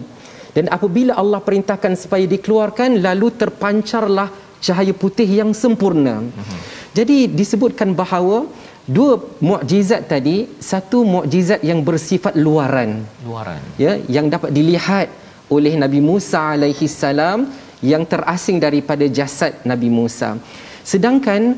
Dan 0.57 0.67
apabila 0.77 1.15
Allah 1.15 1.39
perintahkan 1.39 1.95
supaya 1.95 2.25
dikeluarkan 2.27 2.99
lalu 2.99 3.31
terpancarlah 3.43 4.29
cahaya 4.59 4.91
putih 5.03 5.29
yang 5.29 5.51
sempurna. 5.55 6.27
Uh-huh. 6.27 6.61
Jadi 6.97 7.29
disebutkan 7.29 7.93
bahawa 7.93 8.49
dua 8.89 9.21
mukjizat 9.45 10.09
tadi 10.09 10.49
satu 10.59 11.05
mukjizat 11.05 11.61
yang 11.61 11.85
bersifat 11.85 12.35
luaran. 12.35 13.05
Luaran. 13.25 13.61
Ya 13.77 14.01
yang 14.09 14.33
dapat 14.33 14.51
dilihat 14.53 15.13
oleh 15.53 15.77
Nabi 15.77 16.01
Musa 16.01 16.57
alaihi 16.57 16.89
salam 16.89 17.49
yang 17.85 18.03
terasing 18.09 18.59
daripada 18.59 19.05
jasad 19.07 19.55
Nabi 19.63 19.89
Musa. 19.93 20.41
Sedangkan 20.83 21.55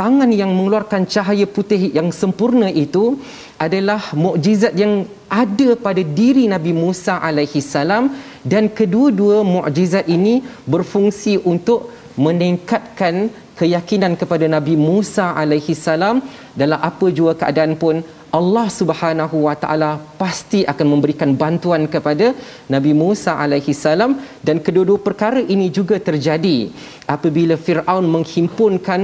tangan 0.00 0.30
yang 0.32 0.48
mengeluarkan 0.56 1.04
cahaya 1.04 1.44
putih 1.44 1.92
yang 1.92 2.08
sempurna 2.08 2.72
itu 2.72 3.20
adalah 3.60 4.00
mukjizat 4.16 4.72
yang 4.72 5.04
ada 5.28 5.76
pada 5.76 6.00
diri 6.00 6.48
Nabi 6.48 6.72
Musa 6.72 7.20
alaihi 7.20 7.60
salam 7.60 8.08
dan 8.40 8.72
kedua-dua 8.72 9.44
mukjizat 9.44 10.08
ini 10.08 10.40
berfungsi 10.64 11.36
untuk 11.44 11.92
meningkatkan 12.16 13.28
keyakinan 13.60 14.12
kepada 14.20 14.46
Nabi 14.56 14.74
Musa 14.88 15.26
alaihi 15.42 15.76
salam 15.86 16.16
dalam 16.60 16.80
apa 16.90 17.06
jua 17.18 17.32
keadaan 17.40 17.74
pun 17.82 17.96
Allah 18.38 18.66
Subhanahu 18.78 19.36
wa 19.46 19.54
taala 19.62 19.90
pasti 20.20 20.60
akan 20.72 20.86
memberikan 20.92 21.30
bantuan 21.42 21.84
kepada 21.94 22.26
Nabi 22.74 22.92
Musa 23.02 23.34
alaihi 23.44 23.74
salam. 23.74 24.12
Dan 24.46 24.62
kedua-dua 24.66 24.98
perkara 25.08 25.42
ini 25.54 25.66
juga 25.78 25.98
terjadi 26.08 26.70
apabila 27.16 27.58
Firaun 27.66 28.06
menghimpunkan 28.14 29.02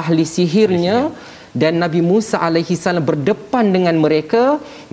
ahli 0.00 0.24
sihirnya 0.36 0.96
dan 1.62 1.74
Nabi 1.84 2.00
Musa 2.10 2.36
alaihi 2.46 2.74
salam 2.84 3.04
berdepan 3.10 3.66
dengan 3.76 3.96
mereka 4.04 4.42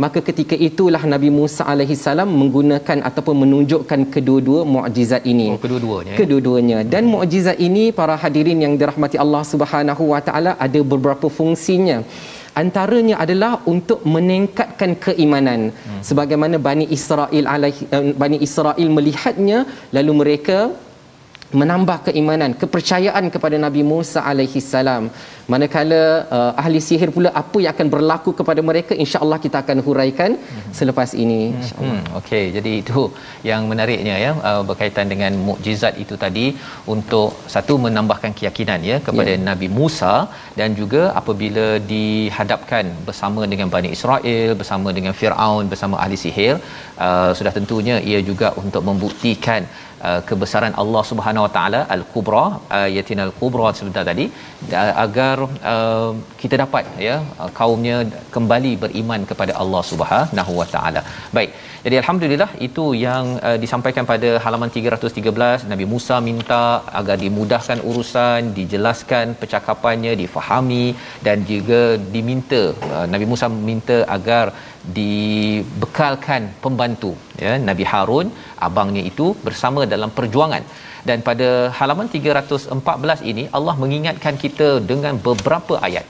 maka 0.03 0.19
ketika 0.27 0.55
itulah 0.67 1.01
Nabi 1.13 1.29
Musa 1.39 1.63
alaihi 1.73 1.97
salam 2.05 2.29
menggunakan 2.41 2.99
ataupun 3.09 3.35
menunjukkan 3.43 4.01
kedua-dua 4.15 4.61
mukjizat 4.75 5.23
ini 5.33 5.47
oh, 5.55 5.59
kedua-duanya 5.65 6.13
ya? 6.13 6.17
kedua-duanya 6.21 6.79
dan 6.93 7.03
mukjizat 7.15 7.59
ini 7.67 7.83
para 7.99 8.15
hadirin 8.23 8.61
yang 8.65 8.73
dirahmati 8.81 9.19
Allah 9.25 9.43
Subhanahu 9.53 10.05
wa 10.13 10.21
taala 10.29 10.53
ada 10.67 10.81
beberapa 10.93 11.29
fungsinya 11.39 11.99
antaranya 12.61 13.15
adalah 13.23 13.51
untuk 13.73 13.99
meningkatkan 14.15 14.91
keimanan 15.05 15.61
hmm. 15.75 16.01
sebagaimana 16.09 16.55
Bani 16.67 16.85
Israel 16.97 17.45
alaihi 17.55 17.85
uh, 17.97 18.05
Bani 18.23 18.37
Israel 18.47 18.89
melihatnya 18.97 19.59
lalu 19.97 20.13
mereka 20.21 20.57
menambah 21.61 21.97
keimanan 22.07 22.51
kepercayaan 22.61 23.25
kepada 23.35 23.57
Nabi 23.65 23.81
Musa 23.91 24.19
alaihi 24.31 24.61
salam 24.73 25.03
manakala 25.53 26.01
uh, 26.37 26.51
ahli 26.61 26.79
sihir 26.87 27.09
pula 27.15 27.29
apa 27.41 27.57
yang 27.63 27.73
akan 27.75 27.87
berlaku 27.95 28.31
kepada 28.39 28.61
mereka 28.69 28.93
insya-Allah 29.03 29.39
kita 29.45 29.57
akan 29.63 29.77
huraikan 29.87 30.31
hmm. 30.37 30.71
selepas 30.79 31.09
ini 31.23 31.41
insyaallah 31.59 31.99
hmm. 32.01 32.17
okey 32.19 32.43
jadi 32.57 32.71
itu 32.81 33.01
yang 33.49 33.61
menariknya 33.71 34.15
ya 34.25 34.31
uh, 34.49 34.61
berkaitan 34.69 35.07
dengan 35.13 35.33
mukjizat 35.49 35.95
itu 36.03 36.17
tadi 36.25 36.45
untuk 36.95 37.29
satu 37.55 37.75
menambahkan 37.85 38.33
keyakinan 38.39 38.81
ya 38.91 38.97
kepada 39.07 39.31
yeah. 39.35 39.45
Nabi 39.49 39.69
Musa 39.79 40.15
dan 40.59 40.71
juga 40.81 41.03
apabila 41.21 41.67
dihadapkan 41.93 42.85
bersama 43.09 43.41
dengan 43.53 43.69
Bani 43.75 43.91
Israel 43.97 44.49
bersama 44.61 44.89
dengan 44.97 45.13
Firaun 45.19 45.65
bersama 45.73 45.95
ahli 46.03 46.17
sihir 46.25 46.55
uh, 47.05 47.31
sudah 47.37 47.53
tentunya 47.59 47.97
ia 48.11 48.21
juga 48.31 48.49
untuk 48.63 48.83
membuktikan 48.89 49.63
Uh, 50.07 50.21
kebesaran 50.29 50.73
Allah 50.81 51.03
Subhanahu 51.09 51.43
Wa 51.45 51.51
Taala 51.55 51.79
al-kubra 51.95 52.43
ayatin 52.79 53.19
al-kubra 53.25 53.67
sebentar 53.77 54.03
tadi 54.09 54.25
agar 55.05 55.35
uh, 55.73 56.11
kita 56.41 56.55
dapat 56.63 56.85
ya 57.07 57.15
uh, 57.41 57.49
kaumnya 57.59 57.97
kembali 58.35 58.71
beriman 58.83 59.21
kepada 59.31 59.53
Allah 59.63 59.81
Subhanahu 59.91 60.53
Wa 60.59 60.67
Taala. 60.73 61.01
Baik. 61.37 61.51
Jadi 61.85 61.95
alhamdulillah 62.01 62.49
itu 62.67 62.85
yang 63.05 63.25
uh, 63.47 63.57
disampaikan 63.63 64.05
pada 64.11 64.29
halaman 64.43 64.69
313 64.75 65.69
Nabi 65.71 65.85
Musa 65.93 66.15
minta 66.29 66.61
agar 66.99 67.17
dimudahkan 67.23 67.79
urusan, 67.89 68.39
dijelaskan 68.59 69.35
percakapannya, 69.41 70.13
difahami 70.23 70.85
dan 71.27 71.45
juga 71.51 71.81
diminta 72.15 72.61
uh, 72.93 73.05
Nabi 73.13 73.27
Musa 73.31 73.49
minta 73.69 73.99
agar 74.17 74.45
dibekalkan 74.97 76.41
pembantu 76.63 77.11
ya 77.43 77.53
Nabi 77.69 77.85
Harun 77.91 78.27
abangnya 78.67 79.03
itu 79.11 79.27
bersama 79.47 79.81
dalam 79.93 80.11
perjuangan. 80.17 80.65
Dan 81.07 81.19
pada 81.27 81.49
halaman 81.77 82.07
314 82.13 83.29
ini 83.31 83.43
Allah 83.57 83.75
mengingatkan 83.81 84.35
kita 84.43 84.69
dengan 84.91 85.15
beberapa 85.27 85.75
ayat. 85.87 86.05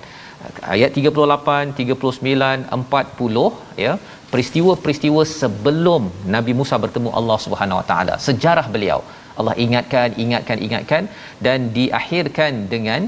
Ayat 0.75 0.91
38 0.99 1.75
39 1.79 2.69
40 2.79 3.83
ya 3.83 3.93
peristiwa-peristiwa 4.31 5.21
sebelum 5.41 6.01
Nabi 6.35 6.53
Musa 6.59 6.75
bertemu 6.85 7.09
Allah 7.19 7.37
Subhanahu 7.45 7.79
Wa 7.81 7.87
Taala 7.91 8.15
sejarah 8.27 8.67
beliau. 8.75 8.99
Allah 9.39 9.55
ingatkan 9.65 10.09
ingatkan 10.23 10.57
ingatkan 10.65 11.03
dan 11.45 11.59
diakhirkan 11.77 12.53
dengan 12.73 13.01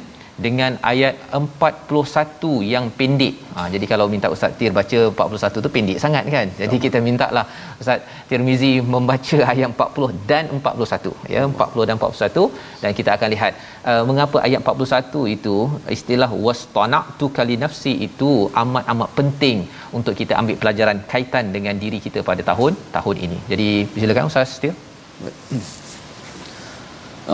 dengan 0.46 0.72
ayat 0.92 1.14
41 1.38 2.50
yang 2.74 2.86
pendek. 2.98 3.34
Ha, 3.56 3.62
jadi 3.74 3.86
kalau 3.92 4.06
minta 4.14 4.28
Ustaz 4.36 4.52
Tir 4.60 4.72
baca 4.80 5.00
41 5.10 5.64
tu 5.66 5.72
pendek 5.76 5.98
sangat 6.04 6.24
kan. 6.36 6.48
Jadi 6.62 6.76
oh. 6.78 6.82
kita 6.86 6.98
minta 7.08 7.28
lah 7.38 7.46
Ustaz 7.82 8.02
Tirmizi 8.30 8.72
membaca 8.96 9.38
ayat 9.52 9.70
40 9.74 10.30
dan 10.32 10.44
41 10.60 11.34
ya 11.34 11.42
40 11.54 11.88
dan 11.90 11.96
41 12.02 12.84
dan 12.84 12.92
kita 13.00 13.10
akan 13.16 13.30
lihat 13.36 13.54
uh, 13.90 14.04
mengapa 14.10 14.38
ayat 14.48 14.62
41 14.76 15.36
itu 15.36 15.56
istilah 15.98 16.30
wastana'tu 16.46 17.28
kali 17.40 17.58
nafsi 17.66 17.94
itu 18.08 18.32
amat 18.64 18.86
amat 18.94 19.10
penting 19.20 19.58
untuk 20.00 20.14
kita 20.22 20.36
ambil 20.42 20.58
pelajaran 20.62 21.00
kaitan 21.14 21.46
dengan 21.58 21.76
diri 21.84 22.02
kita 22.06 22.22
pada 22.30 22.44
tahun 22.52 22.74
tahun 22.98 23.18
ini. 23.28 23.40
Jadi 23.52 23.70
silakan 23.98 24.32
Ustaz 24.32 24.62
Tir. 24.62 24.76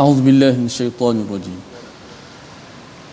A'udzubillahi 0.01 0.57
minasyaitonirrajim. 0.63 1.72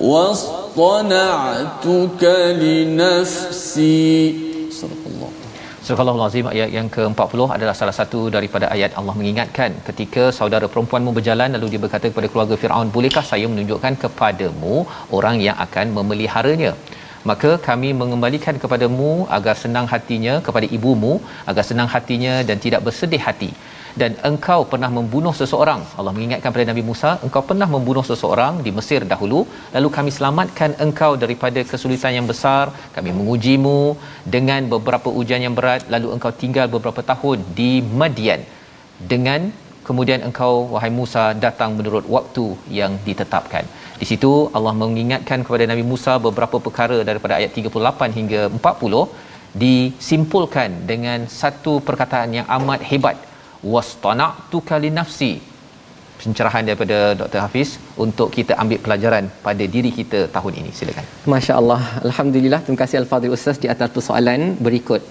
واصطنعتك 0.00 2.22
لنفسي 2.64 4.08
Surah 5.88 6.04
Al-Azim 6.12 6.46
ayat 6.52 6.70
yang 6.76 6.88
ke-40 6.94 7.40
adalah 7.54 7.74
salah 7.78 7.94
satu 7.98 8.20
daripada 8.34 8.66
ayat 8.74 8.90
Allah 9.00 9.14
mengingatkan 9.20 9.70
ketika 9.86 10.24
saudara 10.38 10.66
perempuanmu 10.72 11.12
berjalan 11.18 11.48
lalu 11.56 11.66
dia 11.72 11.80
berkata 11.84 12.06
kepada 12.12 12.28
keluarga 12.32 12.54
Firaun 12.62 12.88
bolehkah 12.96 13.24
saya 13.30 13.46
menunjukkan 13.52 13.94
kepadamu 14.02 14.74
orang 15.18 15.36
yang 15.46 15.56
akan 15.66 15.86
memeliharanya 15.96 16.72
maka 17.30 17.50
kami 17.68 17.90
mengembalikan 18.00 18.56
kepadamu 18.64 19.10
agar 19.38 19.54
senang 19.62 19.86
hatinya 19.92 20.34
kepada 20.48 20.68
ibumu 20.76 21.14
agar 21.50 21.64
senang 21.70 21.88
hatinya 21.94 22.34
dan 22.50 22.58
tidak 22.66 22.82
bersedih 22.88 23.22
hati 23.28 23.50
dan 24.01 24.11
engkau 24.29 24.59
pernah 24.71 24.89
membunuh 24.97 25.33
seseorang. 25.39 25.81
Allah 25.97 26.13
mengingatkan 26.15 26.49
kepada 26.51 26.67
Nabi 26.71 26.83
Musa 26.89 27.09
engkau 27.25 27.41
pernah 27.49 27.67
membunuh 27.75 28.05
seseorang 28.11 28.53
di 28.65 28.71
Mesir 28.77 29.01
dahulu 29.13 29.39
lalu 29.75 29.89
kami 29.97 30.11
selamatkan 30.17 30.71
engkau 30.85 31.11
daripada 31.23 31.61
kesulitan 31.71 32.13
yang 32.17 32.27
besar. 32.31 32.63
Kami 32.95 33.11
mengujimu 33.19 33.79
dengan 34.35 34.61
beberapa 34.73 35.11
ujian 35.19 35.43
yang 35.45 35.55
berat 35.59 35.83
lalu 35.95 36.09
engkau 36.15 36.31
tinggal 36.43 36.67
beberapa 36.75 37.03
tahun 37.11 37.39
di 37.59 37.71
Madian. 38.01 38.41
Dengan 39.13 39.41
kemudian 39.87 40.19
engkau 40.27 40.53
wahai 40.73 40.91
Musa 40.99 41.23
datang 41.45 41.71
menurut 41.79 42.05
waktu 42.15 42.45
yang 42.79 42.93
ditetapkan. 43.07 43.65
Di 44.01 44.05
situ 44.11 44.31
Allah 44.57 44.73
mengingatkan 44.83 45.39
kepada 45.45 45.65
Nabi 45.71 45.83
Musa 45.91 46.13
beberapa 46.27 46.57
perkara 46.65 46.97
daripada 47.09 47.33
ayat 47.39 47.51
38 47.57 48.17
hingga 48.17 48.41
40 48.57 49.31
disimpulkan 49.63 50.69
dengan 50.91 51.19
satu 51.41 51.73
perkataan 51.87 52.29
yang 52.37 52.47
amat 52.57 52.81
hebat 52.89 53.17
wastana'tuka 53.75 54.77
li 54.83 54.91
nafsi. 54.99 55.31
Pencerahan 56.23 56.63
daripada 56.67 56.97
Dr 57.19 57.39
Hafiz 57.43 57.69
untuk 58.03 58.27
kita 58.35 58.55
ambil 58.61 58.79
pelajaran 58.85 59.25
pada 59.47 59.63
diri 59.75 59.91
kita 59.99 60.19
tahun 60.35 60.53
ini. 60.61 60.71
Silakan. 60.79 61.05
masya-Allah. 61.33 61.81
Alhamdulillah. 62.07 62.59
Terima 62.63 62.79
kasih 62.83 62.97
al-fadhil 63.03 63.35
ustaz 63.37 63.57
di 63.63 63.67
atas 63.75 63.89
persoalan 63.95 64.41
berikut. 64.67 65.03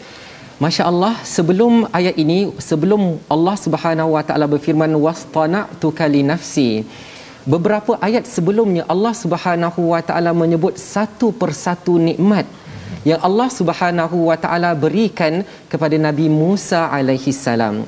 masya-Allah 0.65 1.15
sebelum 1.37 1.73
ayat 1.99 2.17
ini 2.23 2.39
sebelum 2.69 3.03
Allah 3.35 3.55
Subhanahu 3.65 4.11
wa 4.17 4.23
taala 4.29 4.47
berfirman 4.53 4.93
wastana'tuka 5.05 6.07
li 6.15 6.21
nafsi 6.33 6.69
beberapa 7.55 7.93
ayat 8.09 8.25
sebelumnya 8.35 8.83
Allah 8.95 9.15
Subhanahu 9.23 9.81
wa 9.93 10.03
taala 10.09 10.31
menyebut 10.43 10.77
satu 10.95 11.29
persatu 11.41 11.95
nikmat 12.09 12.47
yang 13.11 13.21
Allah 13.29 13.49
Subhanahu 13.59 14.19
wa 14.29 14.37
taala 14.45 14.71
berikan 14.85 15.43
kepada 15.73 15.99
Nabi 16.07 16.29
Musa 16.43 16.83
alaihi 16.99 17.35
salam 17.47 17.83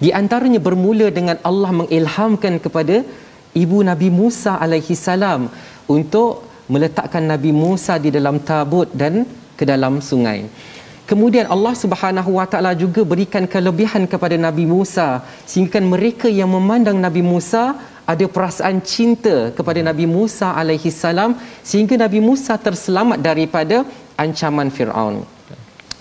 di 0.00 0.10
antaranya 0.20 0.60
bermula 0.66 1.12
dengan 1.12 1.36
Allah 1.44 1.70
mengilhamkan 1.80 2.56
kepada 2.64 3.04
ibu 3.52 3.78
Nabi 3.84 4.08
Musa 4.08 4.56
alaihi 4.56 4.96
salam 4.96 5.52
untuk 5.84 6.48
meletakkan 6.72 7.24
Nabi 7.32 7.52
Musa 7.52 8.00
di 8.00 8.08
dalam 8.08 8.40
tabut 8.40 8.88
dan 8.96 9.28
ke 9.58 9.68
dalam 9.68 10.00
sungai. 10.00 10.48
Kemudian 11.10 11.50
Allah 11.54 11.74
Subhanahu 11.74 12.38
Wa 12.38 12.46
Taala 12.46 12.72
juga 12.72 13.02
berikan 13.02 13.44
kelebihan 13.44 14.06
kepada 14.06 14.38
Nabi 14.38 14.64
Musa 14.64 15.26
sehingga 15.42 15.82
mereka 15.82 16.30
yang 16.30 16.48
memandang 16.54 16.96
Nabi 17.02 17.20
Musa 17.20 17.74
ada 18.06 18.26
perasaan 18.30 18.78
cinta 18.80 19.50
kepada 19.50 19.82
Nabi 19.82 20.06
Musa 20.06 20.54
alaihi 20.54 20.90
salam 20.94 21.34
sehingga 21.66 21.98
Nabi 21.98 22.22
Musa 22.22 22.54
terselamat 22.54 23.18
daripada 23.18 23.82
ancaman 24.14 24.70
Firaun 24.70 25.26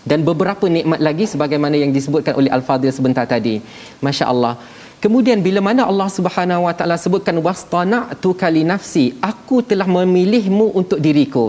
dan 0.09 0.25
beberapa 0.29 0.65
nikmat 0.65 0.99
lagi 1.07 1.25
sebagaimana 1.33 1.77
yang 1.77 1.91
disebutkan 1.97 2.33
oleh 2.39 2.49
Al-Fadhil 2.57 2.89
sebentar 2.89 3.25
tadi. 3.29 3.61
Masya-Allah. 4.05 4.57
Kemudian 5.03 5.39
bila 5.45 5.61
mana 5.63 5.81
Allah 5.91 6.09
Subhanahu 6.17 6.65
Wa 6.67 6.73
Taala 6.77 6.97
sebutkan 6.99 7.37
wastana'tu 7.47 8.29
kali 8.41 8.65
nafsi, 8.71 9.05
aku 9.31 9.61
telah 9.69 9.87
memilihmu 9.97 10.65
untuk 10.79 10.99
diriku. 11.05 11.45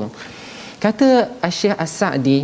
Kata 0.84 1.08
Syekh 1.58 1.74
As-Sa'di, 1.84 2.38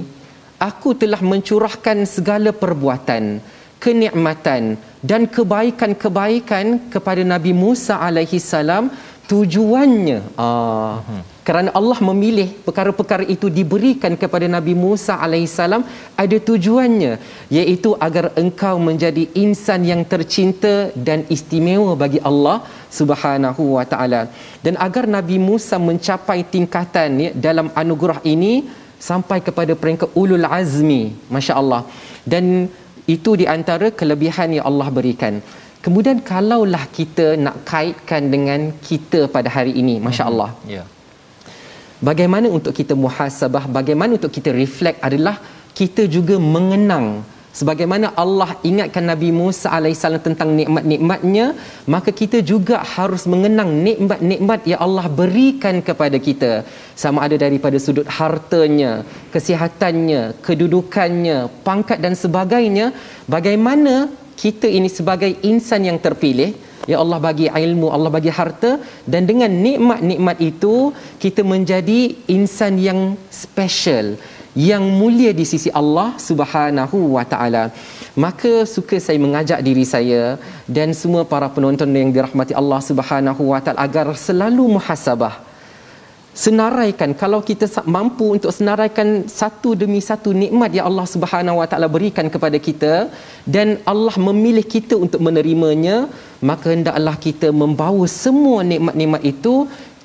aku 0.68 0.96
telah 1.02 1.20
mencurahkan 1.30 2.08
segala 2.08 2.50
perbuatan, 2.62 3.38
kenikmatan 3.78 4.62
dan 5.04 5.30
kebaikan-kebaikan 5.36 6.90
kepada 6.90 7.22
Nabi 7.22 7.52
Musa 7.54 8.00
alaihi 8.08 8.42
salam 8.42 8.90
tujuannya 9.30 10.18
uh, 10.34 10.96
hmm. 11.06 11.35
Kerana 11.46 11.70
Allah 11.78 11.98
memilih 12.08 12.48
perkara-perkara 12.66 13.24
itu 13.34 13.46
diberikan 13.58 14.12
kepada 14.22 14.46
Nabi 14.54 14.74
Musa 14.84 15.14
alaihissalam 15.24 15.82
ada 16.22 16.36
tujuannya 16.48 17.12
iaitu 17.58 17.90
agar 18.06 18.24
engkau 18.42 18.74
menjadi 18.88 19.24
insan 19.44 19.86
yang 19.90 20.02
tercinta 20.12 20.74
dan 21.08 21.22
istimewa 21.36 21.92
bagi 22.02 22.20
Allah 22.30 22.56
Subhanahu 22.98 23.62
wa 23.76 23.84
taala 23.92 24.22
dan 24.64 24.74
agar 24.86 25.04
Nabi 25.16 25.38
Musa 25.48 25.78
mencapai 25.90 26.38
tingkatan 26.54 27.10
ya, 27.26 27.30
dalam 27.46 27.70
anugerah 27.82 28.18
ini 28.34 28.54
sampai 29.10 29.38
kepada 29.46 29.72
peringkat 29.82 30.10
ulul 30.22 30.48
azmi 30.58 31.02
masya-Allah 31.36 31.82
dan 32.32 32.66
itu 33.14 33.32
di 33.40 33.46
antara 33.56 33.88
kelebihan 34.00 34.50
yang 34.58 34.66
Allah 34.72 34.90
berikan 34.98 35.36
Kemudian 35.86 36.18
kalaulah 36.28 36.84
kita 36.96 37.26
nak 37.38 37.56
kaitkan 37.70 38.22
dengan 38.34 38.74
kita 38.86 39.30
pada 39.34 39.46
hari 39.56 39.70
ini, 39.82 40.02
masya-Allah. 40.06 40.50
Ya. 40.66 40.82
Yeah. 40.82 40.86
Bagaimana 42.00 42.52
untuk 42.52 42.76
kita 42.76 42.92
muhasabah, 42.92 43.64
bagaimana 43.72 44.20
untuk 44.20 44.32
kita 44.32 44.52
reflect 44.52 45.00
adalah 45.00 45.40
kita 45.72 46.04
juga 46.08 46.36
mengenang 46.36 47.24
sebagaimana 47.58 48.12
Allah 48.22 48.50
ingatkan 48.68 49.04
Nabi 49.12 49.32
Musa 49.40 49.72
alaihissalam 49.76 50.20
tentang 50.20 50.52
nikmat-nikmatnya, 50.60 51.46
maka 51.94 52.12
kita 52.20 52.44
juga 52.44 52.76
harus 52.94 53.24
mengenang 53.32 53.70
nikmat-nikmat 53.86 54.60
yang 54.70 54.80
Allah 54.86 55.06
berikan 55.20 55.80
kepada 55.88 56.20
kita. 56.26 56.52
Sama 57.02 57.24
ada 57.26 57.36
daripada 57.44 57.80
sudut 57.80 58.04
hartanya, 58.18 58.92
kesihatannya, 59.32 60.22
kedudukannya, 60.46 61.38
pangkat 61.64 61.98
dan 62.04 62.12
sebagainya, 62.12 62.92
bagaimana 63.24 64.12
kita 64.42 64.68
ini 64.78 64.88
sebagai 64.98 65.32
insan 65.50 65.88
yang 65.88 65.98
terpilih 66.06 66.50
ya 66.90 66.96
Allah 67.02 67.18
bagi 67.28 67.46
ilmu 67.48 67.88
Allah 67.96 68.10
bagi 68.16 68.32
harta 68.38 68.72
dan 69.12 69.22
dengan 69.30 69.50
nikmat-nikmat 69.66 70.36
itu 70.50 70.74
kita 71.24 71.42
menjadi 71.52 72.00
insan 72.36 72.78
yang 72.88 73.00
special 73.44 74.16
yang 74.56 74.84
mulia 75.00 75.36
di 75.36 75.44
sisi 75.44 75.68
Allah 75.80 76.16
Subhanahu 76.16 77.12
wa 77.16 77.24
taala. 77.32 77.64
Maka 78.16 78.64
suka 78.64 78.96
saya 78.96 79.20
mengajak 79.20 79.60
diri 79.60 79.84
saya 79.84 80.40
dan 80.64 80.96
semua 80.96 81.28
para 81.32 81.48
penonton 81.52 81.92
yang 81.92 82.08
dirahmati 82.08 82.56
Allah 82.56 82.80
Subhanahu 82.80 83.52
wa 83.52 83.60
taala 83.60 83.84
agar 83.84 84.06
selalu 84.16 84.80
muhasabah 84.80 85.45
senaraikan 86.44 87.10
kalau 87.22 87.40
kita 87.48 87.66
mampu 87.96 88.26
untuk 88.36 88.52
senaraikan 88.56 89.08
satu 89.40 89.70
demi 89.82 90.00
satu 90.08 90.30
nikmat 90.42 90.70
yang 90.76 90.86
Allah 90.90 91.06
Subhanahu 91.14 91.60
Wa 91.60 91.66
Taala 91.70 91.88
berikan 91.96 92.26
kepada 92.34 92.58
kita 92.66 92.94
dan 93.56 93.68
Allah 93.92 94.16
memilih 94.28 94.64
kita 94.74 94.94
untuk 95.04 95.20
menerimanya 95.26 95.96
maka 96.50 96.68
hendaklah 96.74 97.16
kita 97.26 97.50
membawa 97.62 98.04
semua 98.22 98.60
nikmat-nikmat 98.72 99.24
itu 99.32 99.54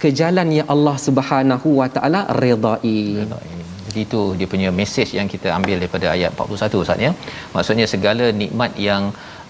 ke 0.01 0.09
jalan 0.19 0.47
yang 0.57 0.67
Allah 0.75 0.95
Subhanahu 1.07 1.69
Wa 1.79 1.87
Taala 1.95 2.21
redai. 2.41 3.01
Jadi 3.85 3.99
itu 4.07 4.21
dia 4.39 4.47
punya 4.53 4.69
mesej 4.79 5.09
yang 5.17 5.27
kita 5.33 5.47
ambil 5.57 5.75
daripada 5.81 6.07
ayat 6.15 6.31
41 6.37 6.83
Ustaz 6.83 7.05
ya. 7.05 7.11
Maksudnya 7.55 7.85
segala 7.93 8.25
nikmat 8.41 8.71
yang 8.87 9.03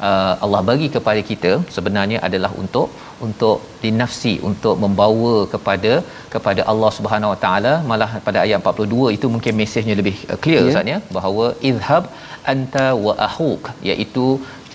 uh, 0.09 0.33
Allah 0.45 0.61
bagi 0.69 0.87
kepada 0.95 1.21
kita 1.29 1.51
sebenarnya 1.75 2.19
adalah 2.27 2.51
untuk 2.63 2.87
untuk 3.27 3.57
dinafsi 3.83 4.33
untuk 4.49 4.75
membawa 4.83 5.33
kepada 5.53 5.93
kepada 6.33 6.61
Allah 6.71 6.91
Subhanahu 6.97 7.33
Wa 7.33 7.39
Taala. 7.43 7.73
Malah 7.91 8.09
pada 8.27 8.39
ayat 8.45 8.59
42 8.71 9.15
itu 9.17 9.27
mungkin 9.35 9.55
mesejnya 9.61 9.95
lebih 10.01 10.17
uh, 10.31 10.39
clear 10.43 10.61
yeah. 10.61 10.71
Ustaz 10.71 10.93
ya? 10.93 10.99
Bahawa 11.17 11.45
izhab 11.71 12.05
anta 12.53 12.87
wa 13.05 13.13
ahuk 13.27 13.63
iaitu 13.91 14.27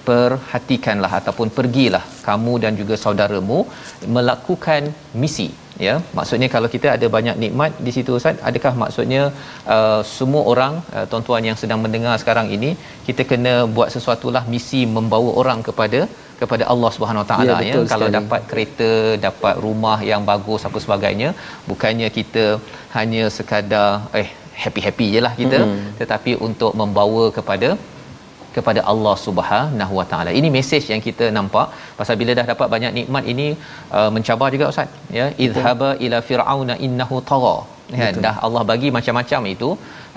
perhatikanlah 0.09 1.13
ataupun 1.21 1.49
pergilah 1.59 2.05
kamu 2.27 2.53
dan 2.65 2.73
juga 2.81 2.95
saudaramu 3.05 3.59
melakukan 4.17 4.83
misi 5.23 5.49
ya? 5.87 5.95
Maksudnya 6.19 6.49
kalau 6.55 6.69
kita 6.75 6.89
ada 6.97 7.07
banyak 7.17 7.37
nikmat 7.45 7.73
di 7.87 7.93
situ 7.97 8.13
ustaz 8.19 8.39
adakah 8.51 8.73
maksudnya 8.83 9.23
uh, 9.77 10.01
semua 10.19 10.43
orang 10.53 10.75
uh, 10.97 11.07
tuan-tuan 11.11 11.49
yang 11.49 11.59
sedang 11.63 11.81
mendengar 11.85 12.15
sekarang 12.23 12.49
ini 12.59 12.71
kita 13.09 13.25
kena 13.33 13.55
buat 13.79 13.91
sesuatulah 13.97 14.45
misi 14.55 14.83
membawa 14.99 15.33
orang 15.43 15.61
kepada 15.71 16.01
kepada 16.41 16.65
Allah 16.73 16.91
Subhanahu 16.95 17.23
Wa 17.25 17.29
Taala 17.31 17.57
ya, 17.67 17.73
ya. 17.73 17.83
kalau 17.93 18.09
dapat 18.19 18.41
kereta 18.51 18.91
dapat 19.27 19.55
rumah 19.67 19.99
yang 20.11 20.23
bagus 20.31 20.67
apa 20.69 20.79
sebagainya 20.85 21.29
bukannya 21.71 22.09
kita 22.19 22.47
hanya 22.97 23.25
sekadar 23.37 23.91
eh 24.23 24.29
happy-happy 24.63 25.07
je 25.15 25.21
lah 25.27 25.35
kita. 25.43 25.59
Hmm. 25.65 25.85
tetapi 26.01 26.33
untuk 26.49 26.73
membawa 26.81 27.25
kepada 27.39 27.71
kepada 28.57 28.81
Allah 28.93 29.15
Subhanahu 29.25 29.95
Wa 29.99 30.07
Taala. 30.11 30.31
Ini 30.39 30.49
mesej 30.57 30.85
yang 30.93 31.03
kita 31.07 31.27
nampak. 31.39 31.67
Pasal 31.99 32.15
bila 32.21 32.33
dah 32.39 32.47
dapat 32.53 32.69
banyak 32.75 32.93
nikmat 32.99 33.25
ini 33.33 33.49
uh, 33.99 34.11
mencabar 34.17 34.49
juga 34.55 34.67
ustaz. 34.73 34.89
Ya 35.19 35.27
idhaba 35.47 35.91
ila 36.07 36.21
fir'auna 36.29 36.77
innahu 36.87 37.19
tagha. 37.33 37.57
Kan? 38.01 38.15
Dah 38.25 38.35
Allah 38.47 38.63
bagi 38.71 38.89
macam-macam 38.97 39.43
itu 39.55 39.69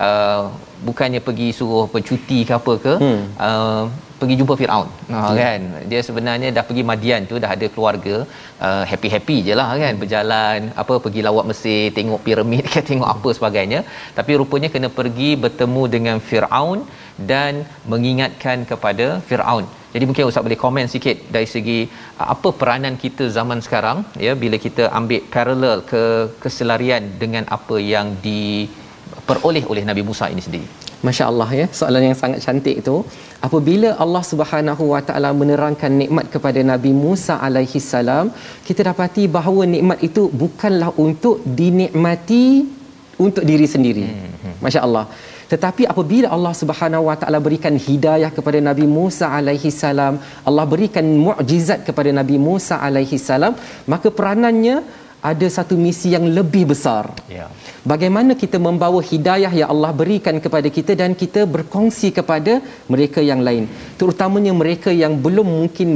uh, 0.08 0.42
bukannya 0.88 1.22
pergi 1.28 1.48
suruh 1.58 1.86
bercuti 1.96 2.40
ke 2.50 2.54
apa 2.60 2.74
ke 2.86 2.94
hmm. 3.04 3.24
uh, 3.48 3.84
pergi 4.20 4.36
jumpa 4.40 4.54
Firaun. 4.60 4.88
Ha 5.16 5.20
kan? 5.40 5.62
Dia 5.92 6.02
sebenarnya 6.08 6.50
dah 6.58 6.64
pergi 6.70 6.84
Madian 6.90 7.24
tu 7.32 7.36
dah 7.44 7.52
ada 7.56 7.68
keluarga 7.74 8.16
uh, 8.68 8.84
happy-happy 8.92 9.38
je 9.48 9.54
lah 9.60 9.68
kan? 9.84 9.94
Berjalan 10.04 10.60
apa 10.84 10.94
pergi 11.06 11.22
lawak 11.28 11.48
Mesir 11.52 11.82
tengok 11.98 12.22
piramid 12.28 12.66
ke 12.74 12.82
tengok 12.92 13.10
apa 13.16 13.30
sebagainya. 13.40 13.82
Tapi 14.20 14.32
rupanya 14.42 14.70
kena 14.76 14.92
pergi 15.00 15.32
bertemu 15.46 15.84
dengan 15.96 16.18
Firaun 16.30 16.82
dan 17.32 17.64
mengingatkan 17.94 18.60
kepada 18.72 19.08
Firaun. 19.30 19.66
Jadi 19.94 20.06
mungkin 20.08 20.30
ustaz 20.30 20.46
boleh 20.48 20.60
komen 20.64 20.88
sikit 20.96 21.18
dari 21.36 21.48
segi 21.56 21.80
uh, 22.20 22.28
apa 22.36 22.50
peranan 22.60 22.96
kita 23.04 23.26
zaman 23.38 23.62
sekarang 23.68 24.00
ya? 24.28 24.34
Bila 24.44 24.60
kita 24.66 24.84
ambil 25.00 25.24
parallel 25.34 25.80
ke 25.92 26.04
keselarian 26.44 27.04
dengan 27.24 27.46
apa 27.58 27.78
yang 27.94 28.10
diperoleh 29.30 29.64
oleh 29.72 29.84
Nabi 29.90 30.02
Musa 30.10 30.26
ini 30.34 30.42
sendiri 30.46 30.68
Masya-Allah 31.08 31.50
ya, 31.60 31.66
soalan 31.80 32.04
yang 32.08 32.18
sangat 32.22 32.40
cantik 32.46 32.76
itu. 32.82 32.96
Apabila 33.48 33.90
Allah 34.04 34.24
Subhanahu 34.30 34.84
Wa 34.92 35.00
Taala 35.08 35.30
menerangkan 35.42 35.92
nikmat 36.02 36.26
kepada 36.34 36.60
Nabi 36.72 36.92
Musa 37.04 37.40
alaihi 37.46 37.80
salam, 37.80 38.26
kita 38.68 38.84
dapati 38.90 39.24
bahawa 39.38 39.64
nikmat 39.76 40.04
itu 40.08 40.28
bukanlah 40.42 40.92
untuk 41.06 41.40
dinikmati 41.60 42.68
untuk 43.26 43.48
diri 43.52 43.68
sendiri. 43.76 44.06
Hmm, 44.12 44.36
hmm. 44.44 44.56
Masya-Allah. 44.66 45.06
Tetapi 45.54 45.88
apabila 45.92 46.28
Allah 46.36 46.54
Subhanahu 46.62 47.08
Wa 47.08 47.16
Taala 47.22 47.40
berikan 47.48 47.80
hidayah 47.88 48.32
kepada 48.36 48.60
Nabi 48.70 48.84
Musa 48.98 49.32
alaihi 49.40 49.72
salam, 49.72 50.20
Allah 50.44 50.66
berikan 50.74 51.08
mukjizat 51.28 51.88
kepada 51.88 52.12
Nabi 52.12 52.36
Musa 52.50 52.76
alaihi 52.88 53.24
salam, 53.30 53.56
maka 53.88 54.12
peranannya 54.20 54.84
ada 55.22 55.48
satu 55.52 55.76
misi 55.76 56.16
yang 56.16 56.26
lebih 56.38 56.72
besar. 56.72 57.12
Ya. 57.28 57.48
Bagaimana 57.84 58.36
kita 58.36 58.56
membawa 58.56 59.00
hidayah 59.04 59.52
yang 59.52 59.70
Allah 59.74 59.92
berikan 60.02 60.36
kepada 60.40 60.68
kita 60.78 60.96
dan 60.96 61.12
kita 61.12 61.44
berkongsi 61.44 62.10
kepada 62.16 62.64
mereka 62.88 63.20
yang 63.20 63.44
lain, 63.44 63.68
terutamanya 64.00 64.54
mereka 64.56 64.92
yang 64.92 65.16
belum 65.20 65.48
mungkin 65.60 65.90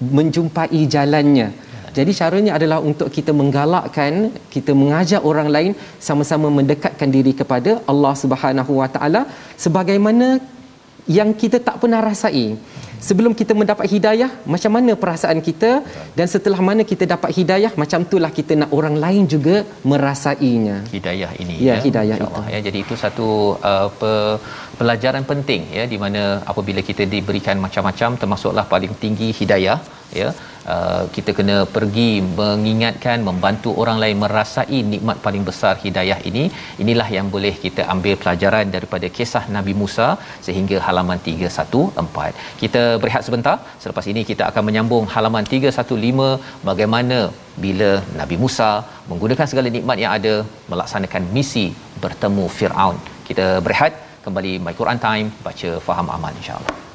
menjumpai 0.00 0.80
jalannya. 0.88 1.48
Jadi 1.90 2.12
caranya 2.14 2.52
adalah 2.54 2.78
untuk 2.78 3.10
kita 3.10 3.34
menggalakkan, 3.34 4.30
kita 4.54 4.72
mengajak 4.80 5.22
orang 5.30 5.48
lain 5.50 5.72
sama-sama 5.98 6.46
mendekatkan 6.58 7.10
diri 7.10 7.34
kepada 7.34 7.82
Allah 7.90 8.14
Subhanahu 8.14 8.78
Wa 8.80 8.88
Taala 8.94 9.26
sebagaimana 9.58 10.38
yang 11.06 11.30
kita 11.42 11.58
tak 11.68 11.76
pernah 11.82 12.00
rasai. 12.02 12.46
Sebelum 13.08 13.32
kita 13.32 13.52
mendapat 13.56 13.86
hidayah 13.88 14.28
macam 14.44 14.72
mana 14.76 14.92
perasaan 15.02 15.40
kita? 15.46 15.70
Dan 16.18 16.26
setelah 16.28 16.60
mana 16.68 16.84
kita 16.90 17.04
dapat 17.08 17.30
hidayah 17.32 17.72
macam 17.82 18.04
itulah 18.04 18.28
kita 18.38 18.52
nak 18.60 18.70
orang 18.78 18.96
lain 19.04 19.24
juga 19.34 19.64
merasainya. 19.90 20.76
Hidayah 20.96 21.32
ini 21.42 21.56
ya, 21.68 21.76
ya. 21.76 21.76
hidayah 21.86 22.16
itu. 22.20 22.42
ya. 22.54 22.58
Jadi 22.66 22.78
itu 22.84 22.94
satu 23.04 23.28
uh, 23.70 23.88
pe- 24.00 24.36
pelajaran 24.80 25.24
penting 25.30 25.64
ya 25.78 25.86
di 25.92 25.96
mana 26.04 26.22
apabila 26.52 26.84
kita 26.90 27.08
diberikan 27.14 27.56
macam-macam 27.64 28.20
termasuklah 28.20 28.66
paling 28.74 28.92
tinggi 29.02 29.30
hidayah 29.40 29.80
ya 30.20 30.28
Uh, 30.72 31.04
kita 31.16 31.30
kena 31.38 31.56
pergi 31.74 32.08
mengingatkan 32.40 33.18
membantu 33.28 33.70
orang 33.82 33.98
lain 34.02 34.16
merasai 34.22 34.78
nikmat 34.92 35.16
paling 35.26 35.44
besar 35.48 35.74
hidayah 35.84 36.18
ini. 36.30 36.44
Inilah 36.82 37.08
yang 37.16 37.28
boleh 37.34 37.54
kita 37.64 37.84
ambil 37.94 38.14
pelajaran 38.22 38.66
daripada 38.76 39.08
kisah 39.18 39.44
Nabi 39.56 39.74
Musa 39.82 40.08
sehingga 40.46 40.76
halaman 40.86 41.20
314 41.28 42.60
kita 42.62 42.82
berehat 43.04 43.24
sebentar. 43.28 43.56
Selepas 43.84 44.06
ini 44.12 44.24
kita 44.30 44.44
akan 44.50 44.64
menyambung 44.68 45.06
halaman 45.14 45.46
315 45.52 46.66
bagaimana 46.70 47.18
bila 47.64 47.90
Nabi 48.20 48.38
Musa 48.44 48.70
menggunakan 49.10 49.48
segala 49.52 49.68
nikmat 49.76 49.98
yang 50.04 50.12
ada 50.18 50.34
melaksanakan 50.72 51.24
misi 51.38 51.66
bertemu 52.04 52.46
Firaun. 52.58 52.98
Kita 53.30 53.48
berehat. 53.66 53.94
Kembali 54.24 54.52
My 54.64 54.74
Quran 54.78 54.98
Time 55.06 55.28
baca 55.46 55.70
faham 55.86 56.08
amal 56.16 56.32
insyaallah 56.40 56.89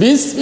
بسم 0.00 0.38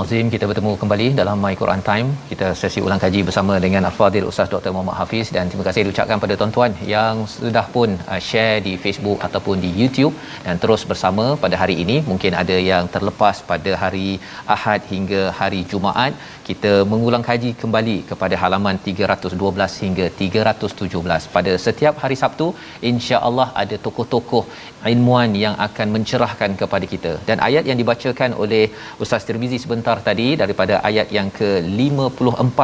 Azim 0.00 0.26
kita 0.32 0.44
bertemu 0.50 0.70
kembali 0.80 1.06
dalam 1.18 1.36
My 1.44 1.52
Quran 1.60 1.80
Time. 1.88 2.08
Kita 2.30 2.46
sesi 2.60 2.80
ulang 2.86 3.00
kaji 3.02 3.20
bersama 3.28 3.54
dengan 3.64 3.82
Al-Fadhil 3.88 4.26
Ustaz 4.30 4.48
Dr. 4.52 4.70
Muhammad 4.74 4.96
Hafiz 5.00 5.28
dan 5.36 5.50
terima 5.50 5.64
kasih 5.68 5.82
diucapkan 5.86 6.18
pada 6.22 6.34
tuan-tuan 6.40 6.72
yang 6.92 7.14
sudah 7.34 7.64
pun 7.74 7.90
uh, 8.12 8.20
share 8.28 8.56
di 8.66 8.72
Facebook 8.84 9.18
ataupun 9.26 9.56
di 9.64 9.70
YouTube 9.80 10.14
dan 10.46 10.56
terus 10.62 10.82
bersama 10.92 11.24
pada 11.44 11.58
hari 11.62 11.76
ini. 11.84 11.96
Mungkin 12.10 12.32
ada 12.42 12.56
yang 12.70 12.86
terlepas 12.94 13.44
pada 13.50 13.72
hari 13.82 14.08
Ahad 14.56 14.80
hingga 14.92 15.22
hari 15.40 15.60
Jumaat. 15.72 16.14
Kita 16.48 16.70
mengulang 16.92 17.24
kaji 17.28 17.50
kembali 17.60 17.96
kepada 18.10 18.34
halaman 18.42 18.76
312 18.86 19.74
hingga 19.82 20.06
317. 20.20 21.28
Pada 21.36 21.52
setiap 21.64 21.94
hari 22.02 22.16
Sabtu, 22.22 22.46
insya-Allah 22.90 23.48
ada 23.62 23.76
tokoh-tokoh 23.84 24.44
ilmuan 24.92 25.30
yang 25.44 25.54
akan 25.66 25.88
mencerahkan 25.96 26.52
kepada 26.62 26.86
kita. 26.94 27.12
Dan 27.28 27.38
ayat 27.48 27.66
yang 27.70 27.78
dibacakan 27.82 28.32
oleh 28.44 28.64
Ustaz 29.04 29.28
Tirmizi 29.28 29.60
sebentar 29.64 29.96
tadi 30.08 30.28
daripada 30.42 30.76
ayat 30.90 31.10
yang 31.18 31.30
ke-54 31.38 32.60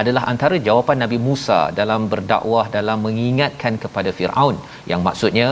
adalah 0.00 0.22
antara 0.32 0.56
jawapan 0.68 0.98
Nabi 1.04 1.18
Musa 1.28 1.60
dalam 1.80 2.02
berdakwah 2.12 2.66
dalam 2.76 2.98
mengingatkan 3.06 3.74
kepada 3.84 4.10
Firaun 4.18 4.56
yang 4.90 5.00
maksudnya 5.06 5.48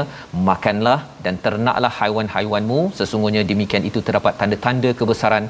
makanlah 0.50 0.98
dan 1.24 1.36
ternaklah 1.46 1.92
haiwan-haiwanmu 2.00 2.80
sesungguhnya 3.00 3.42
demikian 3.50 3.86
itu 3.90 4.00
terdapat 4.06 4.34
tanda-tanda 4.42 4.92
kebesaran 5.00 5.46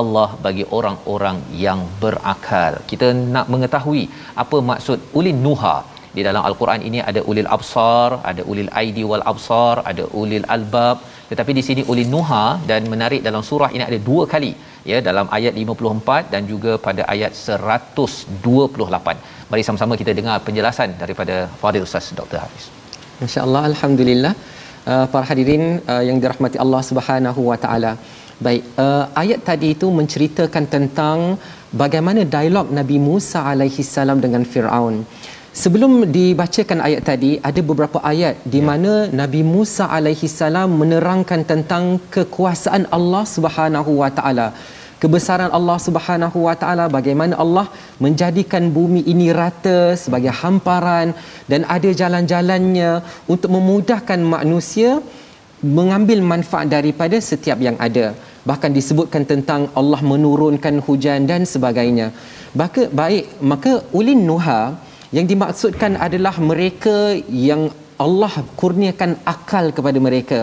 Allah 0.00 0.28
bagi 0.46 0.64
orang-orang 0.78 1.38
yang 1.64 1.80
berakal. 2.02 2.72
Kita 2.90 3.06
nak 3.34 3.46
mengetahui 3.54 4.04
apa 4.42 4.58
maksud 4.70 4.98
ulin 5.20 5.40
nuha. 5.46 5.76
Di 6.16 6.22
dalam 6.26 6.42
al-Quran 6.48 6.80
ini 6.88 6.98
ada 7.10 7.20
ulil 7.30 7.48
absar 7.56 8.10
ada 8.30 8.42
ulil 8.50 8.70
aidi 8.80 9.02
wal 9.10 9.24
absar 9.32 9.74
ada 9.90 10.04
ulil 10.20 10.46
albab. 10.56 10.98
Tetapi 11.30 11.52
di 11.58 11.62
sini 11.68 11.82
ulil 11.92 12.10
nuha 12.14 12.44
dan 12.70 12.82
menarik 12.92 13.22
dalam 13.28 13.42
surah 13.50 13.70
ini 13.76 13.84
ada 13.90 13.98
dua 14.10 14.24
kali. 14.34 14.52
Ya 14.90 14.98
dalam 15.08 15.26
ayat 15.38 15.54
54 15.62 16.32
dan 16.32 16.42
juga 16.52 16.72
pada 16.86 17.02
ayat 17.14 17.32
128 17.36 19.16
mari 19.50 19.62
sama-sama 19.66 19.94
kita 20.00 20.12
dengar 20.18 20.36
penjelasan 20.46 20.90
daripada 21.02 21.34
Fadil 21.60 21.84
Ustaz 21.88 22.08
Dr. 22.20 22.38
Hafiz. 22.44 22.64
Masya-Allah 23.22 23.62
alhamdulillah. 23.72 24.34
Uh, 24.92 25.06
para 25.12 25.24
hadirin 25.30 25.64
uh, 25.92 26.02
yang 26.08 26.18
dirahmati 26.22 26.56
Allah 26.64 26.80
Subhanahu 26.90 27.40
wa 27.50 27.56
taala 27.64 27.90
Baik, 28.38 28.62
uh, 28.78 29.10
ayat 29.18 29.40
tadi 29.42 29.74
itu 29.74 29.86
menceritakan 29.90 30.64
tentang 30.74 31.18
bagaimana 31.74 32.22
dialog 32.22 32.70
Nabi 32.70 32.96
Musa 33.02 33.42
alaihi 33.42 33.82
salam 33.82 34.22
dengan 34.24 34.46
Firaun. 34.46 35.02
Sebelum 35.62 36.06
dibacakan 36.06 36.78
ayat 36.86 37.02
tadi, 37.02 37.30
ada 37.42 37.60
beberapa 37.70 37.98
ayat 37.98 38.38
di 38.46 38.62
ya. 38.62 38.66
mana 38.70 39.10
Nabi 39.10 39.42
Musa 39.42 39.90
alaihi 39.90 40.30
salam 40.30 40.70
menerangkan 40.80 41.42
tentang 41.42 41.98
kekuasaan 42.14 42.86
Allah 42.94 43.24
Subhanahu 43.26 44.06
wa 44.06 44.10
taala. 44.18 44.54
Kebesaran 45.02 45.50
Allah 45.58 45.78
Subhanahu 45.82 46.38
wa 46.46 46.54
taala 46.60 46.86
bagaimana 46.86 47.34
Allah 47.42 47.66
menjadikan 47.98 48.70
bumi 48.70 49.02
ini 49.02 49.34
rata 49.34 49.98
sebagai 49.98 50.30
hamparan 50.30 51.10
dan 51.50 51.66
ada 51.66 51.90
jalan-jalannya 51.90 53.02
untuk 53.26 53.50
memudahkan 53.56 54.22
manusia 54.22 55.02
mengambil 55.62 56.18
manfaat 56.22 56.66
daripada 56.70 57.16
setiap 57.18 57.58
yang 57.58 57.76
ada. 57.86 58.14
Bahkan 58.48 58.70
disebutkan 58.72 59.22
tentang 59.28 59.68
Allah 59.80 60.00
menurunkan 60.00 60.80
hujan 60.86 61.26
dan 61.30 61.42
sebagainya. 61.44 62.14
Maka 62.60 62.88
baik 63.00 63.42
maka 63.44 63.72
ulin 63.92 64.22
nuha 64.24 64.78
yang 65.16 65.26
dimaksudkan 65.28 65.98
adalah 66.06 66.34
mereka 66.40 67.16
yang 67.28 67.68
Allah 67.98 68.32
kurniakan 68.60 69.18
akal 69.34 69.74
kepada 69.76 69.98
mereka. 69.98 70.40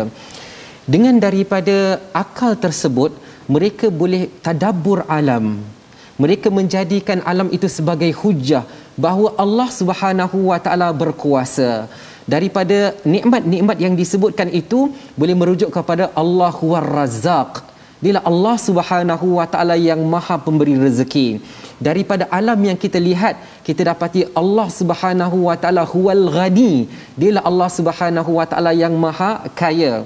Dengan 0.85 1.17
daripada 1.17 1.97
akal 2.13 2.53
tersebut 2.65 3.11
mereka 3.49 3.89
boleh 3.89 4.29
tadabbur 4.45 5.01
alam 5.09 5.74
mereka 6.15 6.47
menjadikan 6.47 7.19
alam 7.31 7.51
itu 7.51 7.67
sebagai 7.67 8.11
hujah 8.21 8.63
bahawa 8.95 9.35
Allah 9.43 9.69
Subhanahu 9.79 10.51
wa 10.51 10.59
taala 10.65 10.89
berkuasa 10.95 11.91
daripada 12.25 12.95
nikmat-nikmat 13.05 13.77
yang 13.77 13.93
disebutkan 13.93 14.49
itu 14.49 14.89
boleh 15.19 15.35
merujuk 15.37 15.69
kepada 15.69 16.09
Allahu 16.17 16.73
Ar-Razzaq 16.81 17.75
Dialah 18.05 18.21
Allah 18.27 18.55
Subhanahu 18.59 19.39
Wa 19.39 19.47
Taala 19.47 19.75
yang 19.79 19.97
Maha 20.03 20.35
Pemberi 20.35 20.75
rezeki. 20.75 21.41
Daripada 21.79 22.27
alam 22.27 22.59
yang 22.59 22.77
kita 22.77 22.99
lihat, 22.99 23.39
kita 23.63 23.87
dapati 23.87 24.27
Allah 24.35 24.67
Subhanahu 24.69 25.47
Wa 25.47 25.55
Taala 25.55 25.87
Huwal 25.87 26.27
Ghani. 26.29 26.85
Dialah 27.15 27.41
Allah 27.49 27.69
Subhanahu 27.71 28.37
Wa 28.37 28.45
Taala 28.51 28.75
yang 28.75 28.93
Maha 28.93 29.47
Kaya. 29.55 30.03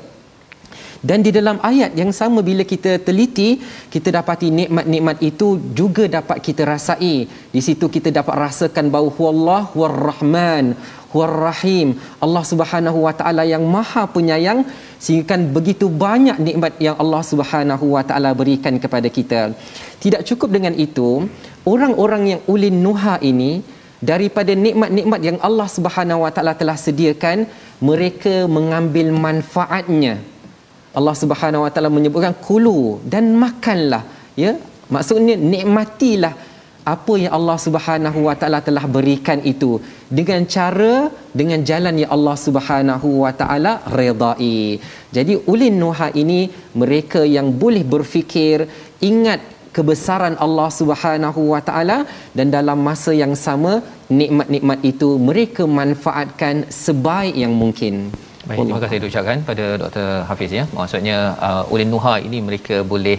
Dan 0.99 1.23
di 1.23 1.31
dalam 1.31 1.63
ayat 1.63 1.95
yang 1.95 2.11
sama 2.11 2.43
bila 2.43 2.67
kita 2.67 2.99
teliti, 2.99 3.55
kita 3.87 4.11
dapati 4.11 4.51
nikmat-nikmat 4.51 5.23
itu 5.23 5.55
juga 5.71 6.11
dapat 6.11 6.43
kita 6.43 6.67
rasai. 6.67 7.23
Di 7.55 7.61
situ 7.63 7.87
kita 7.87 8.11
dapat 8.11 8.35
rasakan 8.35 8.91
bahawa 8.91 9.31
Allah 9.31 9.63
War-Rahman, 9.79 10.65
War-Rahim. 11.15 11.95
Allah 12.19 12.43
Subhanahu 12.43 13.07
Wa 13.07 13.13
Taala 13.15 13.47
yang 13.47 13.63
Maha 13.63 14.11
Penyayang 14.11 14.67
sehingga 14.99 15.39
begitu 15.39 15.87
banyak 15.87 16.35
nikmat 16.35 16.75
yang 16.83 16.99
Allah 16.99 17.23
Subhanahu 17.23 17.95
Wa 17.95 18.03
Taala 18.03 18.35
berikan 18.35 18.75
kepada 18.75 19.07
kita. 19.07 19.55
Tidak 20.03 20.27
cukup 20.27 20.51
dengan 20.51 20.75
itu, 20.75 21.23
orang-orang 21.63 22.23
yang 22.35 22.41
ulin 22.51 22.75
nuha 22.83 23.15
ini 23.23 23.63
daripada 24.03 24.51
nikmat-nikmat 24.51 25.21
yang 25.23 25.37
Allah 25.39 25.67
Subhanahu 25.71 26.27
Wa 26.27 26.31
Taala 26.35 26.59
telah 26.59 26.75
sediakan, 26.75 27.47
mereka 27.79 28.51
mengambil 28.51 29.15
manfaatnya. 29.15 30.19
Allah 30.99 31.15
Subhanahu 31.15 31.63
Wa 31.65 31.71
Taala 31.73 31.89
menyebutkan 31.97 32.35
kulu 32.47 32.99
dan 33.13 33.31
makanlah, 33.43 34.03
ya. 34.35 34.53
Maksudnya 34.89 35.35
nikmatilah 35.37 36.33
apa 36.93 37.13
yang 37.21 37.33
Allah 37.37 37.57
Subhanahu 37.65 38.19
Wa 38.27 38.35
Taala 38.39 38.59
telah 38.67 38.85
berikan 38.95 39.39
itu 39.53 39.71
dengan 40.09 40.41
cara 40.55 40.93
dengan 41.39 41.61
jalan 41.69 42.01
yang 42.01 42.11
Allah 42.17 42.35
Subhanahu 42.45 43.07
Wa 43.23 43.31
Taala 43.39 43.73
redai. 43.97 44.81
Jadi 45.13 45.33
ulin 45.51 45.75
nuha 45.83 46.09
ini 46.23 46.49
mereka 46.81 47.21
yang 47.37 47.53
boleh 47.63 47.83
berfikir 47.93 48.65
ingat 49.11 49.41
kebesaran 49.75 50.35
Allah 50.45 50.69
Subhanahu 50.79 51.53
Wa 51.53 51.61
Taala 51.67 51.97
dan 52.33 52.49
dalam 52.49 52.81
masa 52.81 53.13
yang 53.13 53.37
sama 53.37 53.85
nikmat-nikmat 54.09 54.79
itu 54.81 55.09
mereka 55.29 55.69
manfaatkan 55.69 56.65
sebaik 56.73 57.37
yang 57.37 57.53
mungkin. 57.53 58.09
Baik, 58.49 58.65
terima 58.65 58.81
kasih 58.81 58.97
ucapkan 59.09 59.37
pada 59.49 59.65
Dr. 59.81 60.07
Hafiz 60.25 60.51
ya. 60.59 60.63
Maksudnya 60.73 61.17
uh, 61.47 61.73
ulin 61.73 61.89
nuha 61.93 62.17
ini 62.27 62.41
mereka 62.41 62.81
boleh 62.81 63.17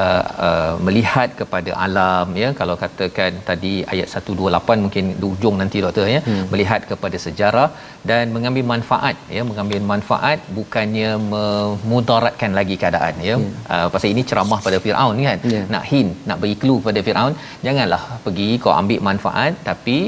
uh, 0.00 0.24
uh, 0.46 0.72
melihat 0.86 1.28
kepada 1.40 1.70
alam 1.86 2.36
ya 2.42 2.48
kalau 2.60 2.74
katakan 2.82 3.32
tadi 3.48 3.72
ayat 3.92 4.08
128 4.20 4.84
mungkin 4.84 5.04
di 5.20 5.26
ujung 5.32 5.56
nanti 5.62 5.82
doktor 5.84 6.06
ya 6.14 6.20
hmm. 6.28 6.44
melihat 6.52 6.82
kepada 6.90 7.18
sejarah 7.26 7.68
dan 8.10 8.32
mengambil 8.36 8.64
manfaat 8.72 9.16
ya 9.36 9.44
mengambil 9.50 9.80
manfaat 9.92 10.40
bukannya 10.58 11.10
memudaratkan 11.34 12.52
lagi 12.60 12.76
keadaan 12.82 13.14
ya 13.28 13.36
hmm. 13.36 13.52
uh, 13.74 13.88
pasal 13.94 14.10
ini 14.14 14.24
ceramah 14.30 14.60
pada 14.66 14.80
Firaun 14.86 15.22
kan 15.28 15.38
yeah. 15.54 15.66
nak 15.74 15.84
hin 15.92 16.08
nak 16.30 16.40
bagi 16.44 16.56
clue 16.64 16.80
pada 16.88 17.02
Firaun 17.08 17.36
janganlah 17.68 18.02
pergi 18.26 18.50
kau 18.64 18.74
ambil 18.80 19.02
manfaat 19.10 19.54
tapi 19.70 19.98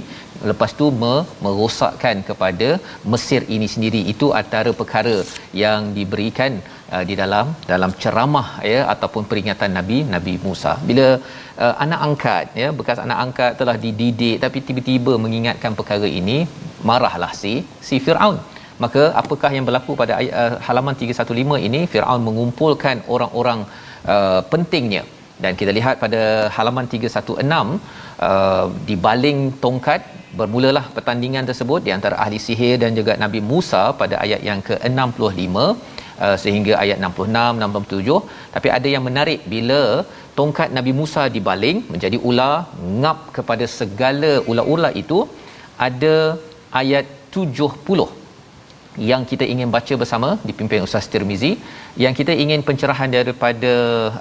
lepas 0.49 0.71
tu 0.81 0.87
merosakkan 1.45 2.17
kepada 2.29 2.69
Mesir 3.13 3.43
ini 3.55 3.67
sendiri 3.75 4.01
itu 4.13 4.29
antara 4.41 4.71
perkara 4.81 5.17
yang 5.63 5.93
diberikan 5.99 6.53
uh, 6.95 7.05
di 7.09 7.15
dalam 7.23 7.47
dalam 7.73 7.91
ceramah 8.03 8.49
ya 8.73 8.81
ataupun 8.95 9.25
peringatan 9.31 9.71
Nabi 9.79 9.99
Nabi 10.15 10.35
Musa. 10.47 10.73
Bila 10.89 11.07
uh, 11.65 11.75
anak 11.85 12.01
angkat 12.09 12.45
ya 12.63 12.69
bekas 12.79 13.01
anak 13.07 13.19
angkat 13.25 13.53
telah 13.61 13.77
dididik 13.85 14.37
tapi 14.45 14.61
tiba-tiba 14.69 15.15
mengingatkan 15.25 15.75
perkara 15.81 16.11
ini 16.21 16.39
marahlah 16.91 17.33
si 17.43 17.55
si 17.89 17.99
Firaun. 18.07 18.39
Maka 18.83 19.03
apakah 19.21 19.51
yang 19.55 19.65
berlaku 19.69 19.93
pada 20.03 20.13
ayat, 20.21 20.35
uh, 20.43 20.55
halaman 20.67 20.95
315 21.01 21.67
ini 21.69 21.81
Firaun 21.93 22.23
mengumpulkan 22.29 22.99
orang-orang 23.15 23.61
uh, 24.15 24.41
pentingnya. 24.53 25.03
Dan 25.43 25.53
kita 25.61 25.73
lihat 25.77 25.95
pada 26.05 26.23
halaman 26.57 26.87
316 26.95 27.45
uh, 28.29 28.65
di 28.89 28.97
baling 29.07 29.39
tongkat 29.65 30.01
bermulalah 30.39 30.85
pertandingan 30.97 31.45
tersebut 31.51 31.81
di 31.87 31.91
antara 31.97 32.17
ahli 32.25 32.39
sihir 32.47 32.77
dan 32.83 32.93
juga 32.99 33.13
Nabi 33.25 33.41
Musa 33.51 33.83
pada 34.01 34.17
ayat 34.25 34.41
yang 34.49 34.61
ke-65 34.69 35.57
uh, 36.25 36.37
sehingga 36.43 36.73
ayat 36.83 36.99
66 37.09 37.65
67 37.67 38.55
tapi 38.55 38.69
ada 38.77 38.89
yang 38.95 39.05
menarik 39.09 39.41
bila 39.55 39.83
tongkat 40.39 40.69
Nabi 40.79 40.95
Musa 41.01 41.25
dibaling 41.37 41.79
menjadi 41.93 42.19
ular 42.31 42.55
ngap 43.03 43.19
kepada 43.37 43.67
segala 43.79 44.33
ular-ular 44.53 44.93
itu 45.03 45.21
ada 45.89 46.17
ayat 46.83 47.07
70 47.35 48.21
yang 49.11 49.23
kita 49.31 49.45
ingin 49.53 49.69
baca 49.77 49.95
bersama 50.03 50.29
dipimpin 50.49 50.87
Ustaz 50.87 51.07
Tirmizi. 51.13 51.53
Yang 52.05 52.15
kita 52.21 52.33
ingin 52.43 52.61
pencerahan 52.69 53.11
daripada 53.17 53.73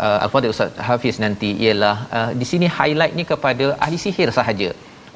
uh, 0.05 0.17
Al-Fadhil 0.25 0.53
Ustaz 0.55 0.77
Hafiz 0.87 1.17
nanti 1.25 1.49
ialah 1.65 1.95
uh, 2.17 2.29
di 2.39 2.45
sini 2.51 2.67
highlightnya 2.77 3.25
kepada 3.31 3.65
ahli 3.85 3.97
sihir 4.05 4.29
sahaja. 4.39 4.69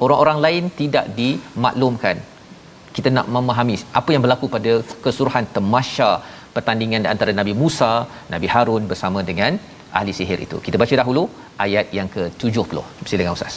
Orang-orang 0.04 0.38
lain 0.46 0.64
tidak 0.80 1.06
dimaklumkan. 1.18 2.18
Kita 2.96 3.10
nak 3.16 3.26
memahami 3.36 3.76
apa 4.00 4.10
yang 4.14 4.22
berlaku 4.24 4.46
pada 4.56 4.72
keseluruhan 5.04 5.46
temasya 5.56 6.10
pertandingan 6.55 7.01
di 7.05 7.09
antara 7.13 7.31
Nabi 7.39 7.53
Musa, 7.61 7.91
Nabi 8.33 8.47
Harun 8.53 8.83
bersama 8.91 9.19
dengan 9.29 9.51
ahli 9.97 10.11
sihir 10.19 10.39
itu. 10.47 10.57
Kita 10.65 10.75
baca 10.81 10.95
dahulu 11.01 11.23
ayat 11.65 11.85
yang 11.97 12.09
ke-70. 12.15 12.77
Silakan 13.09 13.33
Ustaz. 13.37 13.55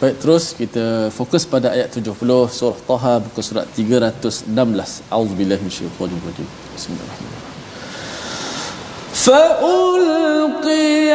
Baik, 0.00 0.16
terus 0.22 0.44
kita 0.60 0.84
fokus 1.18 1.42
pada 1.44 1.68
ayat 1.76 1.88
70 1.92 2.16
surah 2.58 2.78
Taha 2.88 3.14
buku 3.24 3.40
surat 3.48 3.66
316. 3.76 5.12
Auzubillahi 5.16 5.60
minasyaitonir 5.66 6.22
rajim. 6.28 6.48
Bismillahirrahmanirrahim. 6.76 7.48
فألقي 9.20 11.12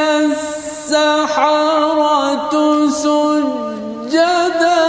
السحرة 0.85 2.53
سجدا 2.89 4.83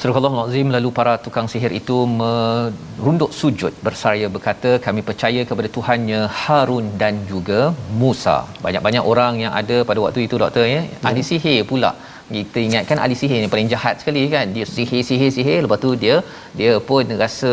Surah 0.00 0.16
Allah 0.18 0.44
lalu 0.74 0.90
para 0.98 1.14
tukang 1.24 1.46
sihir 1.52 1.72
itu 1.78 1.96
merunduk 2.18 3.30
sujud 3.38 3.72
bersaraya 3.86 4.28
berkata 4.36 4.70
kami 4.86 5.00
percaya 5.08 5.40
kepada 5.48 5.68
Tuhannya 5.74 6.20
Harun 6.38 6.86
dan 7.02 7.14
juga 7.32 7.58
Musa. 8.02 8.36
Banyak-banyak 8.66 9.04
orang 9.12 9.34
yang 9.44 9.52
ada 9.60 9.76
pada 9.88 10.00
waktu 10.04 10.20
itu 10.26 10.40
doktor 10.42 10.64
ya, 10.64 10.70
ya. 10.70 10.80
ahli 11.08 11.24
sihir 11.30 11.58
pula. 11.70 11.90
Kita 12.32 12.58
ingatkan 12.68 12.96
ahli 13.04 13.16
sihir 13.22 13.38
ni 13.44 13.50
paling 13.54 13.68
jahat 13.74 14.00
sekali 14.00 14.22
kan. 14.36 14.46
Dia 14.56 14.66
sihir 14.76 15.02
sihir 15.10 15.30
sihir 15.36 15.60
lepas 15.66 15.80
tu 15.84 15.90
dia 16.04 16.16
dia 16.60 16.72
pun 16.88 17.04
rasa 17.24 17.52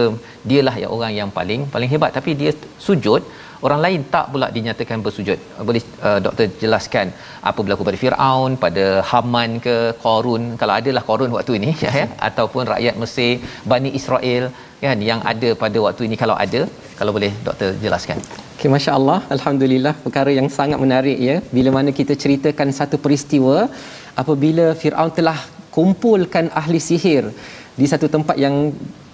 dialah 0.49 0.75
yang 0.83 0.93
orang 0.99 1.13
yang 1.19 1.31
paling 1.39 1.67
paling 1.75 1.91
hebat 1.95 2.13
tapi 2.19 2.31
dia 2.43 2.53
sujud 2.87 3.21
orang 3.65 3.79
lain 3.85 4.01
tak 4.13 4.25
pula 4.33 4.47
dinyatakan 4.57 5.03
bersujud. 5.05 5.39
Boleh 5.67 5.83
uh, 6.07 6.19
doktor 6.25 6.47
jelaskan 6.63 7.07
apa 7.49 7.59
berlaku 7.65 7.87
pada 7.89 7.99
Firaun 8.03 8.51
pada 8.65 8.85
Haman 9.09 9.51
ke 9.65 9.75
Qarun 10.03 10.43
kalau 10.61 10.73
adalah 10.79 11.03
Qarun 11.09 11.35
waktu 11.37 11.53
ini 11.59 11.71
ya, 11.85 11.91
ya 12.01 12.07
ataupun 12.29 12.63
rakyat 12.73 12.95
Mesir 13.03 13.31
Bani 13.73 13.91
Israel 13.99 14.45
kan 14.83 14.99
yang 15.09 15.21
ada 15.31 15.49
pada 15.63 15.77
waktu 15.85 16.01
ini 16.07 16.15
kalau 16.23 16.35
ada 16.45 16.61
kalau 16.99 17.11
boleh 17.17 17.31
doktor 17.47 17.69
jelaskan. 17.85 18.19
Okay, 18.57 18.69
Masya 18.73 18.91
Allah, 18.97 19.19
Alhamdulillah 19.35 19.93
perkara 20.05 20.31
yang 20.37 20.47
sangat 20.57 20.79
menarik 20.83 21.17
ya. 21.29 21.35
Bila 21.55 21.69
mana 21.77 21.89
kita 21.99 22.13
ceritakan 22.23 22.69
satu 22.79 22.97
peristiwa 23.05 23.57
apabila 24.21 24.65
Fir'aun 24.81 25.11
telah 25.19 25.37
kumpulkan 25.77 26.45
ahli 26.61 26.79
sihir 26.89 27.23
di 27.79 27.85
satu 27.91 28.07
tempat 28.15 28.35
yang 28.45 28.55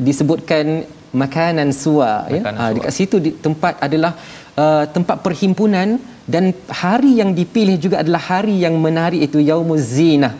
disebutkan 0.07 0.65
makanan 1.13 1.69
suwa 1.71 2.25
ya. 2.27 2.41
Ha, 2.41 2.63
dekat 2.75 2.93
situ 2.97 3.17
di, 3.21 3.31
tempat 3.45 3.77
adalah 3.85 4.17
uh, 4.57 4.83
tempat 4.89 5.21
perhimpunan 5.25 6.01
dan 6.25 6.51
hari 6.67 7.21
yang 7.21 7.31
dipilih 7.37 7.77
juga 7.77 8.01
adalah 8.01 8.21
hari 8.33 8.65
yang 8.65 8.75
menarik 8.81 9.21
itu 9.21 9.37
yaumuz 9.39 9.85
zinah. 9.93 10.33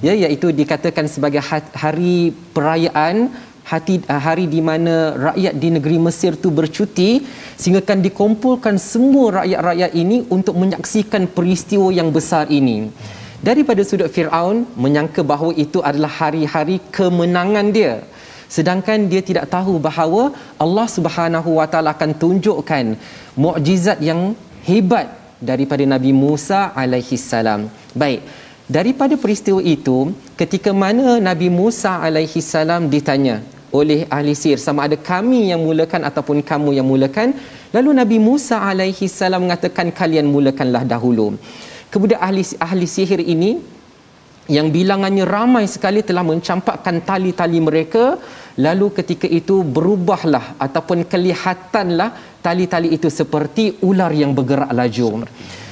Ya 0.00 0.14
iaitu 0.16 0.48
dikatakan 0.54 1.10
sebagai 1.10 1.42
hari 1.74 2.32
perayaan 2.56 3.28
hati 3.66 4.00
uh, 4.06 4.22
hari 4.26 4.46
di 4.46 4.62
mana 4.62 4.94
rakyat 5.28 5.54
di 5.62 5.68
negeri 5.76 5.98
Mesir 6.06 6.38
tu 6.38 6.54
bercuti 6.54 7.10
sehingga 7.60 7.82
kan 7.82 7.98
dikumpulkan 7.98 8.78
semua 8.78 9.42
rakyat-rakyat 9.42 9.92
ini 9.98 10.24
untuk 10.30 10.54
menyaksikan 10.62 11.26
peristiwa 11.36 11.90
yang 11.90 12.14
besar 12.14 12.46
ini. 12.48 12.88
Daripada 13.40 13.80
sudut 13.88 14.12
Firaun 14.14 14.68
menyangka 14.76 15.24
bahawa 15.24 15.52
itu 15.56 15.80
adalah 15.80 16.12
hari-hari 16.12 16.76
kemenangan 16.92 17.66
dia 17.72 17.94
sedangkan 18.54 19.06
dia 19.12 19.22
tidak 19.22 19.46
tahu 19.54 19.78
bahawa 19.78 20.34
Allah 20.64 20.86
Subhanahu 20.96 21.62
Wa 21.62 21.66
Taala 21.70 21.94
akan 21.94 22.10
tunjukkan 22.22 22.86
mukjizat 23.38 24.02
yang 24.02 24.34
hebat 24.66 25.06
daripada 25.40 25.86
Nabi 25.94 26.10
Musa 26.12 26.74
alaihi 26.82 27.16
salam. 27.16 27.70
Baik. 27.94 28.20
Daripada 28.70 29.14
peristiwa 29.22 29.58
itu, 29.76 30.14
ketika 30.38 30.70
mana 30.70 31.18
Nabi 31.18 31.48
Musa 31.50 31.98
alaihi 32.06 32.38
salam 32.38 32.86
ditanya 32.86 33.42
oleh 33.78 34.06
ahli 34.16 34.34
sihir 34.34 34.58
sama 34.62 34.86
ada 34.86 34.94
kami 34.94 35.50
yang 35.50 35.62
mulakan 35.62 36.06
ataupun 36.06 36.38
kamu 36.50 36.78
yang 36.78 36.86
mulakan, 36.86 37.34
lalu 37.74 37.90
Nabi 38.00 38.18
Musa 38.22 38.62
alaihi 38.62 39.10
salam 39.10 39.46
mengatakan 39.46 39.90
kalian 39.90 40.26
mulakanlah 40.30 40.82
dahulu. 40.86 41.34
Kemudian 41.90 42.22
ahli 42.22 42.42
ahli 42.62 42.86
sihir 42.86 43.22
ini 43.34 43.58
yang 44.56 44.70
bilangannya 44.74 45.24
ramai 45.26 45.64
sekali 45.74 46.02
telah 46.06 46.22
mencampakkan 46.26 47.02
tali-tali 47.10 47.58
mereka 47.62 48.18
lalu 48.56 48.86
ketika 48.98 49.26
itu 49.30 49.62
berubahlah 49.62 50.56
ataupun 50.58 51.06
kelihatanlah 51.06 52.16
tali-tali 52.42 52.90
itu 52.96 53.06
seperti 53.06 53.78
ular 53.84 54.10
yang 54.10 54.32
bergerak 54.34 54.72
laju. 54.72 55.28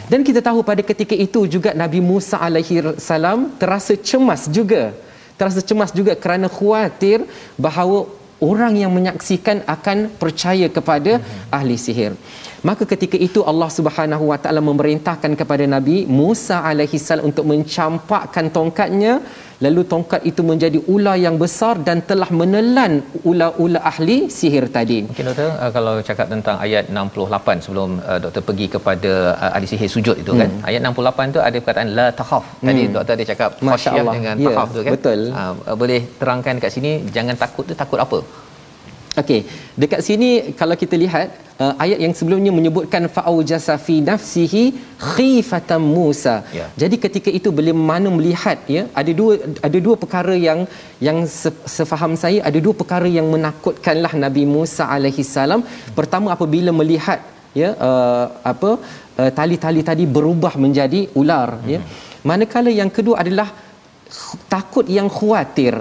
Dan 0.08 0.24
kita 0.24 0.40
tahu 0.40 0.64
pada 0.64 0.80
ketika 0.80 1.12
itu 1.12 1.44
juga 1.44 1.76
Nabi 1.76 2.00
Musa 2.00 2.40
alaihi 2.40 2.96
salam 2.96 3.52
terasa 3.60 3.92
cemas 3.92 4.48
juga. 4.48 4.96
Terasa 5.36 5.60
cemas 5.60 5.90
juga 5.92 6.12
kerana 6.16 6.48
khawatir 6.48 7.28
bahawa 7.60 8.08
orang 8.42 8.74
yang 8.82 8.92
menyaksikan 8.94 9.62
akan 9.74 9.98
percaya 10.22 10.66
kepada 10.76 11.20
ahli 11.52 11.76
sihir. 11.76 12.14
Maka 12.68 12.82
ketika 12.92 13.14
itu 13.14 13.42
Allah 13.50 13.70
Subhanahu 13.70 14.34
wa 14.34 14.38
taala 14.42 14.62
memerintahkan 14.64 15.32
kepada 15.38 15.64
Nabi 15.68 16.08
Musa 16.20 16.58
alaihi 16.70 16.98
salam 16.98 17.30
untuk 17.30 17.46
mencampakkan 17.46 18.50
tongkatnya 18.50 19.22
lalu 19.64 19.82
tongkat 19.92 20.20
itu 20.30 20.42
menjadi 20.50 20.78
ular 20.94 21.16
yang 21.26 21.36
besar 21.42 21.74
dan 21.88 21.98
telah 22.10 22.28
menelan 22.40 22.92
ular-ular 23.30 23.82
ahli 23.90 24.18
sihir 24.38 24.66
tadi. 24.76 24.98
Mungkin 25.10 25.26
doktor 25.30 25.48
uh, 25.62 25.70
kalau 25.76 25.94
cakap 26.08 26.26
tentang 26.34 26.56
ayat 26.66 26.84
68 26.94 27.64
sebelum 27.64 27.90
uh, 28.10 28.18
doktor 28.24 28.42
pergi 28.48 28.66
kepada 28.74 29.12
uh, 29.42 29.56
ahli 29.56 29.66
sihir 29.72 29.90
sujud 29.96 30.16
itu 30.22 30.32
kan. 30.40 30.50
hmm. 30.50 30.62
kan. 30.62 30.68
Ayat 30.70 30.80
68 30.86 31.36
tu 31.36 31.40
ada 31.48 31.56
perkataan 31.62 31.90
la 31.98 32.06
takhaf. 32.20 32.44
Tadi 32.68 32.82
hmm. 32.84 32.92
doktor 32.96 33.14
ada 33.18 33.26
cakap 33.32 33.50
masya-Allah 33.70 34.14
dengan 34.18 34.36
yeah, 34.38 34.46
takhaf 34.48 34.68
tu 34.76 34.82
kan. 34.86 34.92
Betul. 34.96 35.20
Uh, 35.40 35.76
boleh 35.82 36.00
terangkan 36.20 36.52
dekat 36.60 36.72
sini 36.76 36.92
jangan 37.16 37.34
takut 37.44 37.66
tu 37.70 37.76
takut 37.82 38.00
apa? 38.06 38.20
Okey, 39.20 39.40
dekat 39.82 40.00
sini 40.06 40.28
kalau 40.60 40.74
kita 40.82 40.96
lihat 41.02 41.28
uh, 41.62 41.74
ayat 41.84 41.98
yang 42.04 42.14
sebelumnya 42.18 42.52
menyebutkan 42.58 43.02
fa'aujasa 43.16 43.74
fi 43.86 43.94
nafsihi 44.08 44.62
khifatan 45.12 45.82
Musa. 45.96 46.36
Ya. 46.58 46.66
Jadi 46.82 46.96
ketika 47.04 47.30
itu 47.38 47.50
beliau 47.58 47.76
mana 47.90 48.08
melihat 48.18 48.58
ya, 48.76 48.82
ada 49.00 49.12
dua 49.20 49.32
ada 49.68 49.78
dua 49.86 49.96
perkara 50.02 50.34
yang 50.48 50.60
yang 51.08 51.18
sefaham 51.76 52.14
saya 52.24 52.38
ada 52.50 52.60
dua 52.66 52.74
perkara 52.82 53.10
yang 53.18 53.26
menakutkanlah 53.34 54.12
Nabi 54.24 54.44
Musa 54.56 54.86
alaihi 54.96 55.26
salam. 55.36 55.62
Pertama 55.98 56.30
apabila 56.36 56.74
melihat 56.80 57.20
ya 57.62 57.70
uh, 57.88 58.26
apa 58.52 58.70
uh, 59.20 59.30
tali-tali 59.38 59.82
tadi 59.90 60.06
berubah 60.18 60.54
menjadi 60.66 61.02
ular 61.22 61.48
hmm. 61.58 61.72
ya. 61.74 61.80
Manakala 62.28 62.70
yang 62.82 62.90
kedua 62.96 63.16
adalah 63.24 63.48
takut 64.52 64.86
yang 64.88 65.08
khawatir 65.16 65.74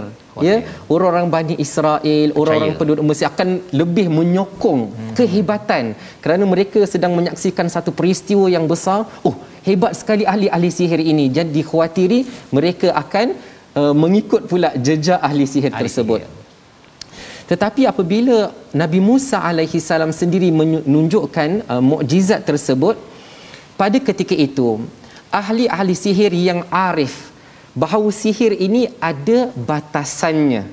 ya? 0.45 0.55
Orang-orang 0.93 1.27
Bani 1.33 1.55
Israel 1.65 2.27
orang-orang 2.39 2.73
penduduk 2.79 3.05
Mesir 3.09 3.27
akan 3.31 3.49
lebih 3.81 4.07
menyokong 4.17 4.81
hmm. 4.93 5.13
kehebatan 5.17 5.97
kerana 6.23 6.43
mereka 6.45 6.83
sedang 6.93 7.13
menyaksikan 7.17 7.67
satu 7.75 7.91
peristiwa 7.99 8.45
yang 8.55 8.65
besar. 8.69 9.05
Oh 9.27 9.35
hebat 9.67 9.93
sekali 9.99 10.23
ahli-ahli 10.23 10.69
sihir 10.71 11.01
ini. 11.01 11.27
Jadi 11.33 11.51
dikhawatiri 11.59 12.19
mereka 12.53 12.93
akan 13.03 13.33
uh, 13.79 13.93
mengikut 14.03 14.45
pula 14.51 14.71
jejak 14.77 15.19
ahli 15.29 15.47
sihir 15.47 15.71
ahli 15.73 15.81
tersebut. 15.85 16.21
sihir. 16.23 16.35
tetapi 17.47 17.81
apabila 17.87 18.51
Nabi 18.75 18.99
Musa 18.99 19.39
alaihi 19.39 19.79
salam 19.79 20.11
sendiri 20.11 20.51
menunjukkan 20.51 21.49
uh, 21.71 21.83
mukjizat 21.91 22.43
tersebut 22.43 22.99
pada 23.79 23.97
ketika 24.03 24.35
itu 24.35 24.83
ahli-ahli 25.31 25.95
sihir 25.95 26.33
yang 26.33 26.61
arif 26.71 27.26
bahawa 27.81 28.09
sihir 28.21 28.57
ini 28.57 28.89
ada 28.97 29.53
batasannya. 29.53 30.65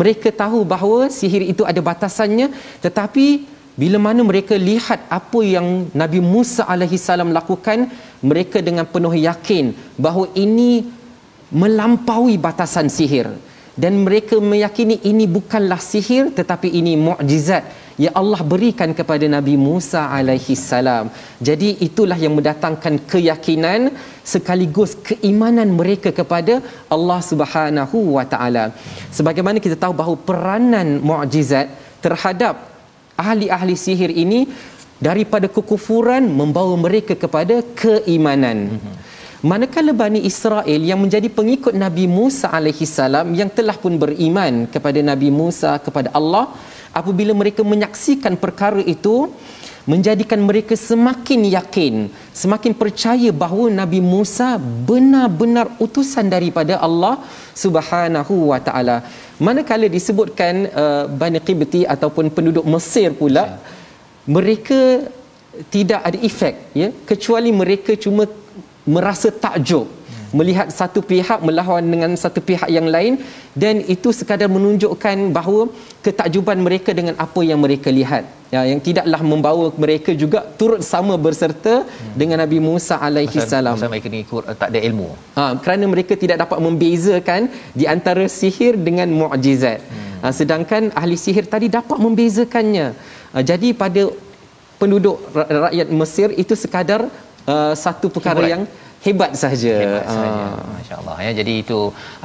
Mereka 0.00 0.28
tahu 0.42 0.62
bahawa 0.72 1.12
sihir 1.12 1.42
itu 1.52 1.62
ada 1.70 1.80
batasannya 1.90 2.48
tetapi 2.80 3.26
bila 3.80 3.98
mana 4.06 4.20
mereka 4.30 4.54
lihat 4.54 5.02
apa 5.18 5.40
yang 5.42 5.90
Nabi 6.00 6.20
Musa 6.32 6.62
alaihi 6.72 7.00
salam 7.00 7.34
lakukan 7.36 7.90
mereka 8.22 8.58
dengan 8.68 8.86
penuh 8.94 9.12
yakin 9.28 9.74
bahawa 9.98 10.26
ini 10.44 10.86
melampaui 11.50 12.38
batasan 12.38 12.86
sihir 12.86 13.26
dan 13.74 13.92
mereka 14.06 14.38
meyakini 14.38 14.96
ini 15.10 15.24
bukanlah 15.26 15.80
sihir 15.90 16.30
tetapi 16.38 16.68
ini 16.80 16.94
mukjizat 16.94 17.64
yang 18.04 18.14
Allah 18.20 18.40
berikan 18.52 18.90
kepada 18.98 19.26
Nabi 19.36 19.54
Musa 19.68 20.00
alaihi 20.16 20.54
salam. 20.70 21.06
Jadi 21.48 21.68
itulah 21.86 22.16
yang 22.24 22.34
mendatangkan 22.38 22.94
keyakinan 23.12 23.92
sekaligus 24.32 24.92
keimanan 25.08 25.68
mereka 25.80 26.10
kepada 26.20 26.54
Allah 26.96 27.20
Subhanahu 27.30 27.98
wa 28.16 28.24
taala. 28.32 28.64
Sebagaimana 29.18 29.60
kita 29.66 29.76
tahu 29.84 29.94
bahawa 30.00 30.16
peranan 30.30 30.88
mukjizat 31.10 31.68
terhadap 32.04 32.56
ahli-ahli 33.26 33.76
sihir 33.84 34.12
ini 34.24 34.40
daripada 35.08 35.46
kekufuran 35.56 36.24
membawa 36.40 36.74
mereka 36.86 37.14
kepada 37.24 37.56
keimanan. 37.82 38.58
Manakala 39.50 39.92
Bani 40.00 40.20
Israel 40.30 40.80
yang 40.88 41.00
menjadi 41.04 41.28
pengikut 41.36 41.72
Nabi 41.84 42.04
Musa 42.16 42.46
alaihi 42.56 42.84
salam 42.84 43.28
yang 43.38 43.48
telah 43.58 43.76
pun 43.84 43.94
beriman 44.02 44.68
kepada 44.74 45.00
Nabi 45.10 45.28
Musa 45.32 45.70
kepada 45.86 46.08
Allah 46.18 46.44
apabila 46.90 47.32
mereka 47.36 47.62
menyaksikan 47.62 48.34
perkara 48.34 48.82
itu 48.82 49.30
menjadikan 49.88 50.40
mereka 50.44 50.76
semakin 50.76 51.40
yakin 51.56 51.94
semakin 52.36 52.72
percaya 52.76 53.30
bahawa 53.42 53.66
Nabi 53.72 54.00
Musa 54.04 54.60
benar-benar 54.60 55.66
utusan 55.80 56.28
daripada 56.28 56.76
Allah 56.86 57.18
Subhanahu 57.56 58.52
wa 58.52 58.60
taala. 58.60 58.96
Manakala 59.40 59.88
disebutkan 59.88 60.68
uh, 60.68 61.04
Bani 61.08 61.40
Qibti 61.40 61.88
ataupun 61.88 62.28
penduduk 62.28 62.64
Mesir 62.68 63.16
pula 63.16 63.56
mereka 64.28 65.08
tidak 65.72 66.00
ada 66.06 66.18
efek 66.20 66.54
ya. 66.76 66.88
Kecuali 67.08 67.50
mereka 67.50 67.96
cuma 67.96 68.28
merasa 68.84 69.28
takjub 69.32 69.99
melihat 70.38 70.68
satu 70.80 71.00
pihak 71.10 71.38
melawan 71.48 71.84
dengan 71.92 72.10
satu 72.22 72.40
pihak 72.48 72.68
yang 72.76 72.86
lain 72.94 73.14
dan 73.62 73.82
itu 73.94 74.08
sekadar 74.18 74.48
menunjukkan 74.56 75.16
bahawa 75.36 75.62
ketakjuban 76.06 76.58
mereka 76.66 76.90
dengan 76.98 77.14
apa 77.24 77.40
yang 77.50 77.58
mereka 77.64 77.90
lihat 77.98 78.24
ya 78.54 78.62
yang 78.70 78.80
tidaklah 78.86 79.20
membawa 79.32 79.66
mereka 79.82 80.10
juga 80.22 80.40
turut 80.60 80.82
sama 80.92 81.14
berserta 81.24 81.74
hmm. 81.82 82.14
dengan 82.20 82.38
Nabi 82.42 82.58
Musa 82.68 82.98
alaihi 83.08 83.38
salam 83.52 83.74
masa 83.78 83.90
mereka 83.92 84.08
ni 84.14 84.22
tak 84.62 84.68
ada 84.72 84.80
ilmu 84.88 85.08
ha, 85.38 85.44
kerana 85.62 85.84
mereka 85.94 86.14
tidak 86.22 86.38
dapat 86.44 86.58
membezakan 86.66 87.50
di 87.78 87.86
antara 87.94 88.26
sihir 88.38 88.74
dengan 88.88 89.10
mukjizat 89.20 89.78
hmm. 89.82 90.18
ha, 90.22 90.34
sedangkan 90.40 90.82
ahli 91.02 91.18
sihir 91.24 91.46
tadi 91.54 91.70
dapat 91.78 91.98
membezakannya 92.06 92.86
ha, 93.34 93.38
jadi 93.50 93.70
pada 93.82 94.10
penduduk 94.80 95.16
rakyat 95.36 95.88
Mesir 96.00 96.28
itu 96.42 96.56
sekadar 96.56 97.04
uh, 97.44 97.72
satu 97.76 98.08
perkara 98.08 98.40
Hiburan. 98.40 98.52
yang 98.54 98.62
hebat 99.04 99.32
saja. 99.42 99.74
Hebat. 99.82 100.04
Uh. 100.12 100.54
Masya-Allah 100.76 101.16
ya. 101.26 101.30
Jadi 101.40 101.52
itu 101.62 101.78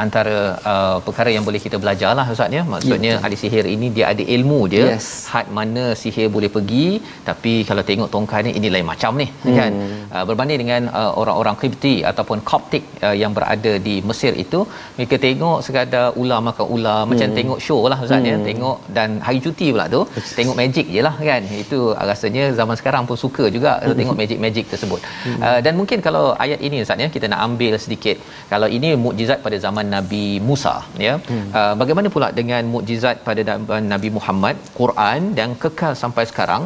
antara 0.03 0.37
uh, 0.71 0.97
perkara 1.07 1.29
yang 1.35 1.43
boleh 1.47 1.61
kita 1.65 1.77
belajarlah 1.83 2.25
ustaz 2.33 2.57
ya. 2.57 2.63
Maksudnya 2.73 3.13
ya. 3.15 3.23
ahli 3.25 3.37
sihir 3.43 3.65
ini 3.75 3.87
dia 3.95 4.05
ada 4.13 4.23
ilmu 4.35 4.59
dia. 4.73 4.85
Yes. 4.93 5.07
Had 5.33 5.47
mana 5.57 5.85
sihir 6.01 6.27
boleh 6.35 6.49
pergi 6.55 6.87
tapi 7.29 7.53
kalau 7.69 7.83
tengok 7.89 8.09
tongkat 8.15 8.41
ni 8.47 8.51
ini 8.59 8.69
lain 8.75 8.87
macam 8.91 9.13
ni 9.21 9.27
hmm. 9.29 9.57
kan. 9.59 9.71
Uh, 10.15 10.23
berbanding 10.29 10.59
dengan 10.63 10.81
uh, 10.99 11.11
orang-orang 11.21 11.55
Qibti 11.61 11.95
ataupun 12.11 12.39
Coptic 12.49 12.83
uh, 13.07 13.15
yang 13.21 13.31
berada 13.37 13.73
di 13.87 13.95
Mesir 14.09 14.33
itu 14.45 14.61
mereka 14.97 15.15
tengok 15.27 15.57
sekadar 15.67 16.05
ular 16.21 16.39
makan 16.49 16.67
ular 16.75 16.99
hmm. 17.01 17.09
macam 17.11 17.27
tengok 17.39 17.59
show 17.67 17.81
lah 17.91 17.99
ustaz 18.07 18.19
ya. 18.19 18.35
hmm. 18.35 18.43
ya. 18.43 18.47
Tengok 18.49 18.77
dan 18.97 19.09
hari 19.27 19.39
cuti 19.45 19.69
pula 19.75 19.85
tu 19.95 20.01
tengok 20.39 20.55
magic 20.61 20.85
je 20.95 21.01
lah 21.07 21.15
kan. 21.29 21.41
Itu 21.63 21.79
rasanya 22.11 22.43
zaman 22.59 22.75
sekarang 22.81 23.03
pun 23.09 23.17
suka 23.25 23.47
juga 23.55 23.71
hmm. 23.79 23.97
tengok 23.99 24.15
magic-magic 24.21 24.65
tersebut. 24.73 25.01
Hmm. 25.25 25.39
Uh, 25.45 25.59
dan 25.65 25.73
mungkin 25.79 25.99
kalau 26.07 26.25
ayat 26.45 26.59
ini 26.67 26.77
Ustaz 26.85 27.03
ya. 27.03 27.07
Kita 27.15 27.25
nak 27.31 27.41
ambil 27.47 27.73
sedikit. 27.85 28.17
Kalau 28.51 28.67
ini 28.77 28.89
mukjizat 29.05 29.39
pada 29.45 29.57
zaman 29.65 29.85
Nabi 29.95 30.25
Musa 30.49 30.75
ya. 31.07 31.13
Hmm. 31.29 31.47
uh, 31.59 31.73
bagaimana 31.81 32.07
pula 32.15 32.29
dengan 32.39 32.63
mukjizat 32.75 33.23
pada 33.27 33.43
zaman 33.49 33.83
Nabi 33.93 34.11
Muhammad? 34.17 34.55
Quran 34.79 35.19
dan 35.39 35.51
kekal 35.63 35.93
sampai 36.03 36.25
sekarang. 36.31 36.63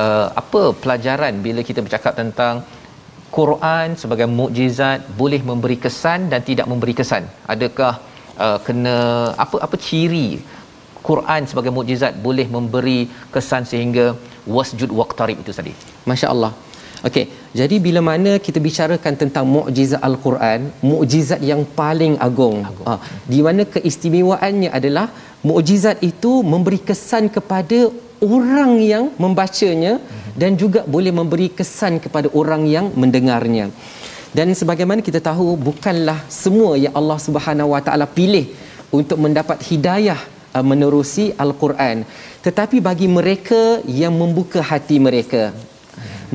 Uh, 0.00 0.26
apa 0.42 0.62
pelajaran 0.82 1.34
bila 1.46 1.60
kita 1.68 1.80
bercakap 1.86 2.14
tentang 2.20 2.54
Quran 3.36 3.88
sebagai 4.00 4.28
mukjizat 4.40 5.00
boleh 5.20 5.40
memberi 5.50 5.76
kesan 5.84 6.20
dan 6.32 6.40
tidak 6.50 6.66
memberi 6.72 6.94
kesan? 7.00 7.24
Adakah 7.54 7.92
uh, 8.44 8.58
kena 8.66 8.96
apa 9.44 9.56
apa 9.66 9.76
ciri 9.86 10.28
Quran 11.08 11.42
sebagai 11.50 11.72
mukjizat 11.78 12.12
boleh 12.26 12.46
memberi 12.56 13.00
kesan 13.34 13.64
sehingga 13.72 14.06
wasjud 14.56 14.90
waqtarib 15.00 15.40
itu 15.44 15.54
tadi? 15.60 15.74
masya-Allah 16.10 16.52
Okey, 17.02 17.26
jadi 17.58 17.76
bila 17.82 17.98
mana 17.98 18.38
kita 18.38 18.62
bicarakan 18.62 19.14
tentang 19.18 19.42
mukjizat 19.42 19.98
Al-Quran, 20.08 20.70
mukjizat 20.86 21.40
yang 21.42 21.66
paling 21.66 22.14
agung, 22.26 22.62
agung. 22.62 22.86
Ha, 22.86 23.02
di 23.26 23.42
mana 23.42 23.66
keistimewaannya 23.66 24.70
adalah 24.70 25.10
mukjizat 25.42 25.98
itu 26.10 26.46
memberi 26.46 26.78
kesan 26.78 27.26
kepada 27.26 27.90
orang 28.22 28.78
yang 28.78 29.04
membacanya 29.18 29.98
mm-hmm. 29.98 30.38
dan 30.38 30.54
juga 30.54 30.80
boleh 30.86 31.10
memberi 31.10 31.50
kesan 31.50 31.98
kepada 31.98 32.30
orang 32.30 32.70
yang 32.70 32.94
mendengarnya. 32.94 33.66
Dan 34.30 34.54
sebagaimana 34.54 35.02
kita 35.02 35.18
tahu 35.18 35.58
bukanlah 35.58 36.22
semua 36.30 36.78
yang 36.78 36.94
Allah 36.94 37.18
Subhanahu 37.18 37.74
Wa 37.74 37.82
Taala 37.82 38.06
pilih 38.06 38.46
untuk 38.94 39.18
mendapat 39.18 39.58
hidayah 39.68 40.20
uh, 40.54 40.64
menerusi 40.64 41.32
Al-Quran 41.44 42.04
tetapi 42.44 42.78
bagi 42.84 43.08
mereka 43.08 43.80
yang 43.88 44.12
membuka 44.12 44.60
hati 44.60 45.00
mereka 45.00 45.50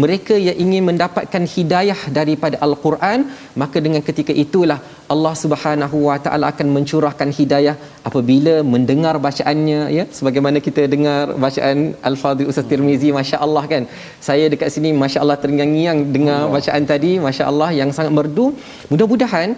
mereka 0.03 0.35
yang 0.47 0.57
ingin 0.63 0.83
mendapatkan 0.89 1.43
hidayah 1.53 1.99
daripada 2.17 2.55
al-Quran 2.65 3.19
maka 3.61 3.77
dengan 3.85 4.01
ketika 4.09 4.33
itulah 4.43 4.79
Allah 5.13 5.33
Subhanahu 5.43 5.97
wa 6.07 6.17
taala 6.25 6.45
akan 6.51 6.67
mencurahkan 6.75 7.29
hidayah 7.37 7.75
apabila 8.09 8.53
mendengar 8.73 9.15
bacaannya 9.27 9.81
ya. 9.97 10.03
Sebagaimana 10.17 10.57
kita 10.67 10.83
dengar 10.93 11.23
bacaan 11.45 11.79
al-Fadhil 12.09 12.51
Ustaz 12.51 12.69
Tirmizi 12.71 13.11
masya-Allah 13.19 13.63
kan. 13.73 13.83
Saya 14.27 14.45
dekat 14.53 14.71
sini 14.75 14.91
masya-Allah 15.03 15.37
terngiang-ngiang 15.43 15.99
dengar 16.15 16.41
bacaan 16.57 16.85
tadi 16.93 17.11
masya-Allah 17.27 17.69
yang 17.79 17.91
sangat 17.99 18.13
merdu. 18.19 18.47
Mudah-mudahan 18.91 19.49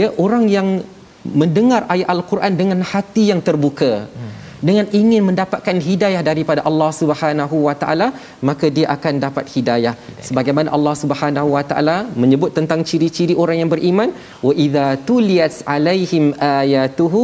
ya 0.00 0.10
orang 0.26 0.46
yang 0.56 0.68
mendengar 1.42 1.80
ayat 1.94 2.08
al-Quran 2.16 2.52
dengan 2.60 2.80
hati 2.92 3.24
yang 3.32 3.40
terbuka. 3.48 3.92
Hmm 4.18 4.47
dengan 4.68 4.86
ingin 5.00 5.22
mendapatkan 5.28 5.76
hidayah 5.88 6.22
daripada 6.30 6.60
Allah 6.70 6.90
Subhanahu 7.00 7.56
wa 7.66 7.74
taala 7.82 8.08
maka 8.48 8.66
dia 8.76 8.86
akan 8.96 9.14
dapat 9.26 9.44
hidayah. 9.54 9.94
Sebagaimana 10.28 10.68
Allah 10.76 10.94
Subhanahu 11.02 11.50
wa 11.56 11.64
taala 11.70 11.96
menyebut 12.22 12.52
tentang 12.58 12.82
ciri-ciri 12.90 13.36
orang 13.44 13.58
yang 13.62 13.70
beriman 13.74 14.10
wa 14.48 14.54
idza 14.66 14.86
tuliyat 15.10 15.62
alaihim 15.76 16.26
ayatuhu 16.62 17.22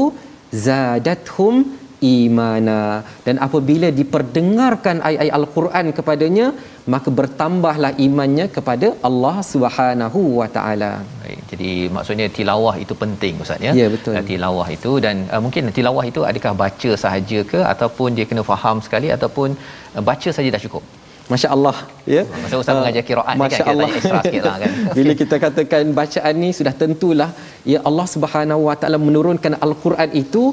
zadathum 0.66 1.54
imana 2.00 2.78
dan 3.26 3.36
apabila 3.46 3.88
diperdengarkan 4.00 4.96
ayat-ayat 5.08 5.34
al-Quran 5.40 5.86
kepadanya 5.98 6.46
maka 6.94 7.08
bertambahlah 7.18 7.92
imannya 8.06 8.46
kepada 8.56 8.88
Allah 9.08 9.36
Subhanahu 9.52 10.20
wa 10.40 10.48
taala. 10.56 10.92
Baik. 11.22 11.40
Jadi 11.52 11.70
maksudnya 11.96 12.26
tilawah 12.38 12.74
itu 12.84 12.94
penting 13.02 13.40
ustaz 13.44 13.66
ya. 13.66 13.72
Ya 13.80 13.86
betul. 13.94 14.18
Tilawah 14.32 14.68
itu 14.76 14.92
dan 15.06 15.16
uh, 15.32 15.40
mungkin 15.44 15.72
tilawah 15.78 16.04
itu 16.10 16.22
adakah 16.30 16.52
baca 16.64 16.90
sahaja 17.04 17.40
ke 17.52 17.60
ataupun 17.72 18.18
dia 18.18 18.26
kena 18.32 18.44
faham 18.52 18.78
sekali 18.86 19.10
ataupun 19.16 19.56
uh, 19.96 20.04
baca 20.10 20.30
saja 20.38 20.50
dah 20.56 20.62
cukup. 20.66 20.84
Masya-Allah 21.32 21.76
ya. 22.14 22.22
Masa 22.42 22.54
ustaz 22.60 22.74
uh, 22.74 22.78
mengajar 22.80 23.02
qiraat 23.08 23.34
ni 23.36 23.48
kan 23.52 23.60
kita 23.68 23.84
extra 23.98 24.20
sikitlah 24.26 24.56
kan. 24.62 24.72
Bila 24.98 25.12
kita 25.22 25.36
katakan 25.44 25.84
bacaan 26.00 26.34
ni 26.42 26.50
sudah 26.58 26.74
tentulah 26.82 27.30
ya 27.72 27.80
Allah 27.88 28.06
Subhanahu 28.14 28.62
wa 28.68 28.76
taala 28.80 29.00
menurunkan 29.08 29.56
al-Quran 29.66 30.10
itu 30.22 30.44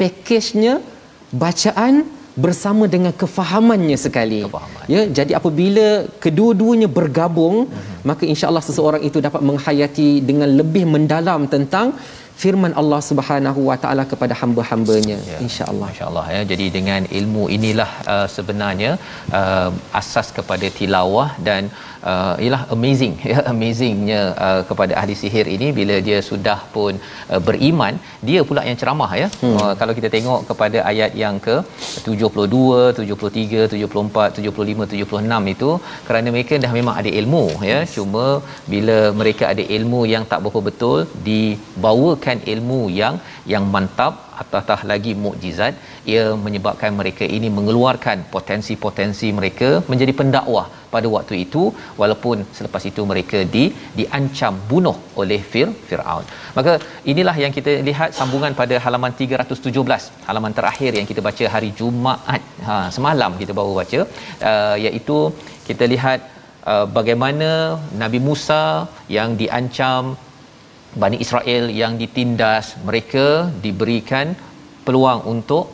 pakejnya 0.00 0.74
bacaan 1.42 1.94
bersama 2.44 2.84
dengan 2.94 3.12
kefahamannya 3.22 3.98
sekali. 4.04 4.40
Kefahaman. 4.46 4.86
Ya, 4.94 5.02
jadi 5.18 5.32
apabila 5.40 5.88
kedua-duanya 6.24 6.88
bergabung, 6.98 7.56
uh-huh. 7.66 8.00
maka 8.10 8.24
insya-Allah 8.32 8.64
seseorang 8.68 9.02
itu 9.08 9.18
dapat 9.26 9.42
menghayati 9.50 10.08
dengan 10.28 10.48
lebih 10.60 10.84
mendalam 10.94 11.44
tentang 11.54 11.86
firman 12.42 12.72
Allah 12.80 13.00
Subhanahu 13.08 13.60
wa 13.68 13.76
taala 13.82 14.04
kepada 14.12 14.34
hamba-hambanya 14.40 15.16
ya, 15.30 15.38
insyaallah 15.46 15.88
insyaallah 15.92 16.26
ya 16.34 16.42
jadi 16.52 16.66
dengan 16.76 17.02
ilmu 17.18 17.42
inilah 17.56 17.90
uh, 18.14 18.26
sebenarnya 18.36 18.92
uh, 19.40 19.70
asas 20.00 20.28
kepada 20.38 20.68
tilawah 20.78 21.28
dan 21.48 21.68
uh, 22.12 22.34
ialah 22.44 22.62
amazing 22.74 23.14
ya 23.32 23.38
amazingnya 23.52 24.20
uh, 24.46 24.60
kepada 24.70 24.92
ahli 25.00 25.14
sihir 25.22 25.46
ini 25.56 25.68
bila 25.78 25.96
dia 26.08 26.18
sudah 26.30 26.58
pun 26.74 26.94
uh, 27.32 27.40
beriman 27.48 27.94
dia 28.28 28.40
pula 28.48 28.64
yang 28.68 28.78
ceramah 28.82 29.10
ya 29.22 29.28
hmm. 29.42 29.56
uh, 29.60 29.72
kalau 29.80 29.94
kita 29.98 30.10
tengok 30.16 30.40
kepada 30.50 30.78
ayat 30.92 31.12
yang 31.22 31.36
ke 31.46 31.56
72 32.06 32.80
73 33.00 33.68
74 33.74 34.40
75 34.44 34.88
76 34.94 35.54
itu 35.54 35.70
kerana 36.08 36.28
mereka 36.36 36.56
dah 36.64 36.72
memang 36.78 36.96
ada 37.02 37.12
ilmu 37.20 37.44
ya 37.70 37.78
yes. 37.80 37.94
cuma 37.96 38.26
bila 38.74 38.98
mereka 39.20 39.44
ada 39.52 39.64
ilmu 39.78 40.00
yang 40.14 40.26
tak 40.32 40.40
berapa 40.44 40.62
betul 40.70 40.98
dibawakan 41.28 42.38
ilmu 42.54 42.82
yang 43.00 43.16
yang 43.52 43.64
mantap 43.74 44.14
apatah 44.42 44.80
lagi 44.90 45.12
mukjizat 45.24 45.74
ia 46.12 46.24
menyebabkan 46.46 46.90
mereka 47.00 47.24
ini 47.36 47.48
mengeluarkan 47.58 48.18
potensi-potensi 48.34 49.28
mereka 49.38 49.68
menjadi 49.90 50.12
pendakwah 50.20 50.66
pada 50.94 51.08
waktu 51.16 51.34
itu 51.44 51.62
walaupun 52.00 52.36
selepas 52.58 52.82
itu 52.90 53.02
mereka 53.10 53.38
di 53.54 53.64
diancam 53.98 54.54
bunuh 54.70 54.96
oleh 55.22 55.40
Fir 55.50 55.68
Firaun. 55.88 56.24
Maka 56.56 56.72
inilah 57.12 57.36
yang 57.44 57.52
kita 57.58 57.74
lihat 57.88 58.10
sambungan 58.20 58.54
pada 58.60 58.78
halaman 58.86 59.14
317 59.20 60.26
halaman 60.28 60.54
terakhir 60.58 60.90
yang 60.98 61.08
kita 61.10 61.22
baca 61.28 61.44
hari 61.54 61.70
Jumaat 61.80 62.42
ha 62.68 62.76
semalam 62.96 63.38
kita 63.42 63.54
baru 63.60 63.74
baca 63.80 64.00
uh, 64.50 64.76
iaitu 64.86 65.18
kita 65.68 65.86
lihat 65.94 66.20
uh, 66.72 66.86
bagaimana 66.98 67.50
Nabi 68.02 68.20
Musa 68.28 68.62
yang 69.18 69.30
diancam 69.42 70.02
Bani 71.02 71.18
Israel 71.24 71.64
yang 71.80 71.92
ditindas 72.02 72.68
mereka 72.88 73.26
diberikan 73.64 74.28
peluang 74.86 75.20
untuk 75.32 75.64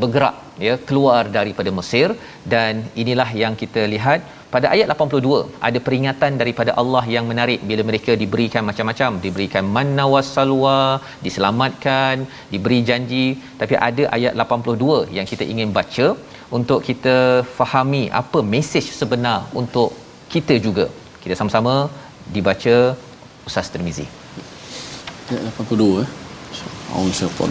bergerak 0.00 0.36
ya 0.66 0.74
keluar 0.88 1.22
daripada 1.36 1.70
Mesir. 1.78 2.08
Dan 2.52 2.84
inilah 3.02 3.28
yang 3.42 3.54
kita 3.62 3.82
lihat 3.94 4.20
pada 4.54 4.66
ayat 4.74 4.86
82 4.94 5.42
ada 5.68 5.78
peringatan 5.86 6.32
daripada 6.42 6.72
Allah 6.82 7.04
yang 7.14 7.26
menarik. 7.30 7.60
Bila 7.70 7.84
mereka 7.90 8.14
diberikan 8.22 8.64
macam-macam 8.70 9.20
diberikan 9.26 9.64
manna 9.76 10.06
wassalwa 10.14 10.78
diselamatkan 11.26 12.26
diberi 12.54 12.80
janji. 12.90 13.26
Tapi 13.62 13.76
ada 13.88 14.06
ayat 14.18 14.34
82 14.46 15.16
yang 15.18 15.28
kita 15.32 15.46
ingin 15.54 15.70
baca 15.78 16.08
untuk 16.58 16.80
kita 16.88 17.16
fahami 17.58 18.04
apa 18.22 18.40
mesej 18.54 18.88
sebenar 19.00 19.38
untuk 19.62 19.90
kita 20.34 20.56
juga. 20.66 20.86
Kita 21.22 21.36
sama-sama 21.40 21.74
dibaca 22.34 22.76
Ustaz 23.48 23.68
Termizi 23.74 24.06
ayat 25.32 25.42
82 25.58 26.04
eh? 26.04 26.08
Aun 26.94 27.12
syaitan 27.20 27.50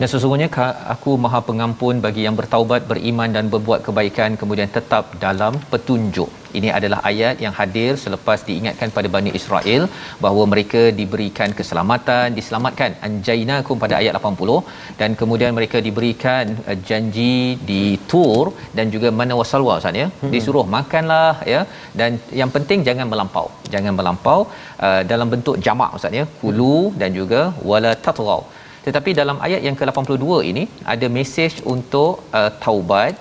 Dan 0.00 0.08
sesungguhnya 0.12 0.48
aku 0.94 1.12
maha 1.24 1.38
pengampun 1.48 1.94
bagi 2.06 2.22
yang 2.26 2.36
bertaubat, 2.40 2.82
beriman 2.90 3.30
dan 3.36 3.44
berbuat 3.52 3.80
kebaikan 3.86 4.30
kemudian 4.40 4.68
tetap 4.74 5.04
dalam 5.22 5.54
petunjuk. 5.70 6.30
Ini 6.58 6.68
adalah 6.78 6.98
ayat 7.10 7.36
yang 7.44 7.54
hadir 7.58 7.90
selepas 8.02 8.38
diingatkan 8.48 8.88
pada 8.96 9.08
Bani 9.14 9.30
Israel 9.38 9.82
bahawa 10.24 10.44
mereka 10.52 10.82
diberikan 10.98 11.50
keselamatan, 11.58 12.36
diselamatkan. 12.38 12.90
Anjainakum 13.06 13.76
pada 13.84 13.94
ayat 14.00 14.12
80 14.20 14.98
dan 15.00 15.10
kemudian 15.20 15.52
mereka 15.58 15.80
diberikan 15.86 16.44
uh, 16.68 16.78
janji 16.90 17.36
di 17.70 17.82
Tur 18.12 18.44
dan 18.78 18.92
juga 18.94 19.10
mana 19.20 19.32
wasalwa 19.40 19.78
Ustaz 19.80 20.02
ya. 20.02 20.08
Hmm. 20.20 20.32
Disuruh 20.34 20.66
makanlah 20.76 21.32
ya 21.54 21.62
dan 22.00 22.20
yang 22.42 22.52
penting 22.58 22.82
jangan 22.90 23.08
melampau. 23.14 23.46
Jangan 23.74 23.94
melampau 24.00 24.38
uh, 24.86 25.02
dalam 25.12 25.30
bentuk 25.34 25.56
jamak 25.68 25.96
Ustaz 26.00 26.20
ya. 26.20 26.26
Kulu 26.42 26.76
dan 27.02 27.12
juga 27.20 27.42
wala 27.72 27.92
tatghaw. 28.06 28.42
Tetapi 28.86 29.10
dalam 29.20 29.36
ayat 29.46 29.60
yang 29.66 29.76
ke-82 29.80 30.26
ini 30.50 30.64
ada 30.92 31.06
mesej 31.16 31.54
untuk 31.74 32.12
uh, 32.38 32.50
taubat, 32.64 33.14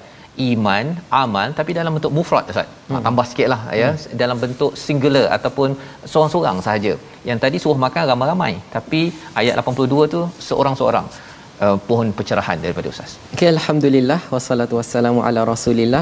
iman, 0.49 0.86
amal 1.22 1.47
tapi 1.59 1.72
dalam 1.80 1.91
bentuk 1.97 2.13
mufrad 2.18 2.45
Ustaz. 2.51 2.68
Hmm. 2.89 3.03
Tambah 3.05 3.26
sikitlah 3.30 3.61
ya 3.82 3.89
hmm. 3.91 4.18
dalam 4.22 4.38
bentuk 4.43 4.72
singular 4.86 5.26
ataupun 5.38 5.70
seorang-seorang 6.11 6.59
sahaja. 6.66 6.93
Yang 7.30 7.39
tadi 7.45 7.57
suruh 7.63 7.80
makan 7.86 8.03
ramai-ramai 8.11 8.53
tapi 8.76 9.01
ayat 9.41 9.55
82 9.63 10.13
tu 10.16 10.22
seorang-seorang. 10.49 11.07
Uh, 11.66 11.78
pohon 11.88 12.07
pencerahan 12.18 12.57
daripada 12.63 12.88
ustaz. 12.93 13.11
Okay, 13.34 13.47
Alhamdulillah 13.55 14.18
wassalatu 14.34 14.74
wassalamu 14.80 15.20
ala 15.28 15.41
Rasulillah. 15.51 16.01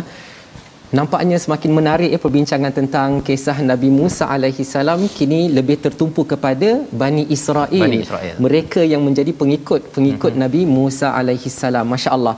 Nampaknya 0.97 1.37
semakin 1.43 1.71
menarik 1.77 2.09
ya 2.13 2.19
perbincangan 2.23 2.71
tentang 2.79 3.09
kisah 3.27 3.57
Nabi 3.69 3.89
Musa 3.99 4.25
alaihi 4.33 4.63
salam 4.73 4.99
kini 5.17 5.39
lebih 5.57 5.77
tertumpu 5.85 6.21
kepada 6.31 6.69
Bani 7.01 7.23
Israel. 7.35 7.85
Bani 7.85 7.99
Israel. 8.05 8.35
Mereka 8.45 8.81
yang 8.91 9.01
menjadi 9.07 9.31
pengikut-pengikut 9.41 10.31
mm-hmm. 10.37 10.43
Nabi 10.45 10.61
Musa 10.75 11.07
alaihi 11.19 11.49
salam. 11.61 11.89
Masya-Allah. 11.93 12.35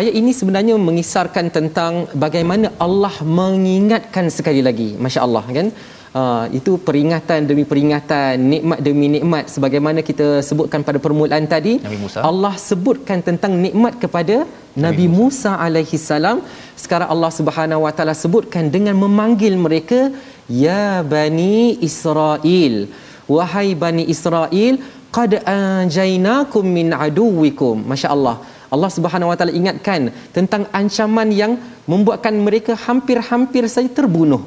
Ayat 0.00 0.14
ini 0.20 0.32
sebenarnya 0.40 0.76
mengisarkan 0.88 1.48
tentang 1.56 2.04
bagaimana 2.24 2.76
Allah 2.86 3.14
mengingatkan 3.40 4.28
sekali 4.36 4.60
lagi. 4.68 4.88
Masya-Allah 5.06 5.44
kan? 5.58 5.68
Uh, 6.14 6.46
itu 6.58 6.72
peringatan 6.86 7.42
demi 7.50 7.66
peringatan, 7.70 8.38
nikmat 8.50 8.78
demi 8.86 9.06
nikmat 9.14 9.50
sebagaimana 9.50 9.98
kita 10.08 10.26
sebutkan 10.48 10.86
pada 10.86 10.98
permulaan 11.02 11.42
tadi. 11.54 11.82
Nabi 11.82 11.98
Musa. 12.04 12.18
Allah 12.22 12.54
sebutkan 12.54 13.18
tentang 13.28 13.52
nikmat 13.64 13.98
kepada 14.02 14.36
Nabi 14.84 15.06
Musa 15.10 15.58
alaihi 15.66 15.98
salam. 15.98 16.38
Sekarang 16.82 17.10
Allah 17.14 17.30
Subhanahu 17.38 17.82
wa 17.86 17.90
taala 17.90 18.14
sebutkan 18.14 18.70
dengan 18.76 18.94
memanggil 18.94 19.58
mereka 19.66 20.14
ya 20.46 21.02
bani 21.02 21.82
Israel. 21.90 22.86
Wahai 23.26 23.74
bani 23.84 24.06
Israel, 24.14 24.78
qad 25.10 25.34
anjainakum 25.42 26.62
min 26.78 26.94
aduwikum. 26.94 27.82
Masya-Allah. 27.90 28.36
Allah 28.70 28.90
Subhanahu 28.96 29.34
wa 29.34 29.36
taala 29.38 29.50
ingatkan 29.50 30.14
tentang 30.30 30.70
ancaman 30.70 31.30
yang 31.42 31.58
membuatkan 31.90 32.34
mereka 32.38 32.78
hampir-hampir 32.86 33.66
saja 33.66 33.90
terbunuh. 33.90 34.44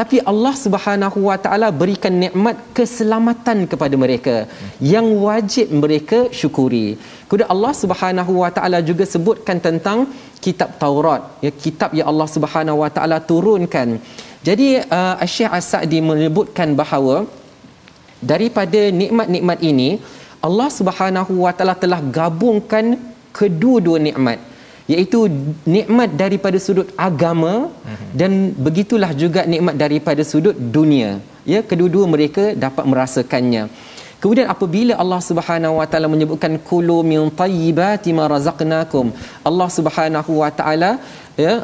Tapi 0.00 0.16
Allah 0.30 0.54
Subhanahu 0.64 1.28
Wa 1.28 1.36
Taala 1.44 1.68
berikan 1.80 2.14
nikmat 2.24 2.56
keselamatan 2.76 3.58
kepada 3.68 3.94
mereka 4.02 4.36
yang 4.92 5.04
wajib 5.24 5.68
mereka 5.82 6.18
syukuri. 6.38 6.96
Kemudian 7.28 7.50
Allah 7.54 7.72
Subhanahu 7.76 8.32
Wa 8.40 8.48
Taala 8.56 8.78
juga 8.90 9.04
sebutkan 9.04 9.60
tentang 9.66 10.08
kitab 10.44 10.80
Taurat, 10.80 11.22
ya 11.44 11.52
kitab 11.52 11.92
yang 11.98 12.08
Allah 12.12 12.28
Subhanahu 12.34 12.80
Wa 12.80 12.88
Taala 12.96 13.20
turunkan. 13.20 14.00
Jadi 14.40 14.80
uh, 14.80 15.20
Syekh 15.34 15.52
As-Sa'di 15.58 16.00
menyebutkan 16.00 16.72
bahawa 16.80 17.28
daripada 18.24 18.80
nikmat-nikmat 19.02 19.60
ini 19.60 20.00
Allah 20.48 20.68
Subhanahu 20.78 21.44
Wa 21.44 21.52
Taala 21.52 21.76
telah 21.76 22.00
gabungkan 22.00 22.96
kedua-dua 23.36 24.00
nikmat 24.00 24.40
iaitu 24.92 25.18
nikmat 25.74 26.10
daripada 26.22 26.58
sudut 26.66 26.88
agama 27.08 27.54
dan 28.20 28.32
begitulah 28.66 29.10
juga 29.22 29.40
nikmat 29.52 29.74
daripada 29.84 30.22
sudut 30.30 30.56
dunia. 30.76 31.10
Ya 31.52 31.60
kedua-dua 31.70 32.06
mereka 32.14 32.44
dapat 32.64 32.84
merasakannya. 32.92 33.64
Kemudian 34.22 34.48
apabila 34.52 34.94
Allah 35.02 35.20
Subhanahu 35.28 35.74
wa 35.80 35.86
taala 35.90 36.08
menyebutkan 36.14 36.54
kulu 36.70 37.00
min 37.10 37.20
tayyibati 37.40 38.12
ma 38.18 38.24
razaqnakum 38.32 39.06
Allah 39.50 39.68
Subhanahu 39.78 40.32
wa 40.44 40.50
taala 40.58 40.90
ya 41.44 41.54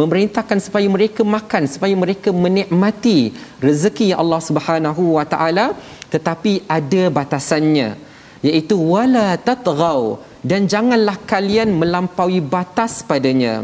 memerintahkan 0.00 0.58
supaya 0.66 0.86
mereka 0.96 1.24
makan 1.36 1.64
supaya 1.74 1.94
mereka 2.04 2.28
menikmati 2.44 3.18
rezeki 3.64 4.12
yang 4.12 4.20
Allah 4.24 4.40
Subhanahu 4.48 5.16
wa 5.16 5.24
taala 5.32 5.66
tetapi 6.12 6.52
ada 6.76 7.02
batasannya 7.18 7.88
iaitu 8.48 8.76
wala 8.94 9.38
tatghaw 9.48 10.18
dan 10.50 10.66
janganlah 10.72 11.16
kalian 11.32 11.70
melampaui 11.80 12.42
batas 12.54 13.06
padanya. 13.06 13.54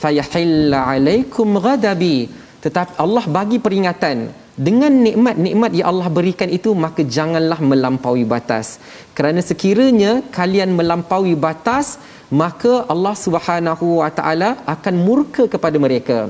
Fayahilla 0.00 0.84
alaikum 0.92 1.56
ghadabi. 1.66 2.28
Tetapi 2.64 3.00
Allah 3.04 3.24
bagi 3.24 3.56
peringatan. 3.56 4.18
Dengan 4.60 4.92
nikmat-nikmat 4.92 5.72
yang 5.72 5.88
Allah 5.88 6.08
berikan 6.12 6.48
itu 6.52 6.76
maka 6.76 7.00
janganlah 7.16 7.56
melampaui 7.64 8.28
batas. 8.28 8.76
Kerana 9.16 9.40
sekiranya 9.40 10.20
kalian 10.28 10.76
melampaui 10.76 11.32
batas 11.32 11.96
maka 12.28 12.84
Allah 12.92 13.14
Subhanahu 13.24 14.04
wa 14.04 14.10
taala 14.18 14.60
akan 14.74 14.94
murka 15.06 15.48
kepada 15.48 15.76
mereka 15.80 16.28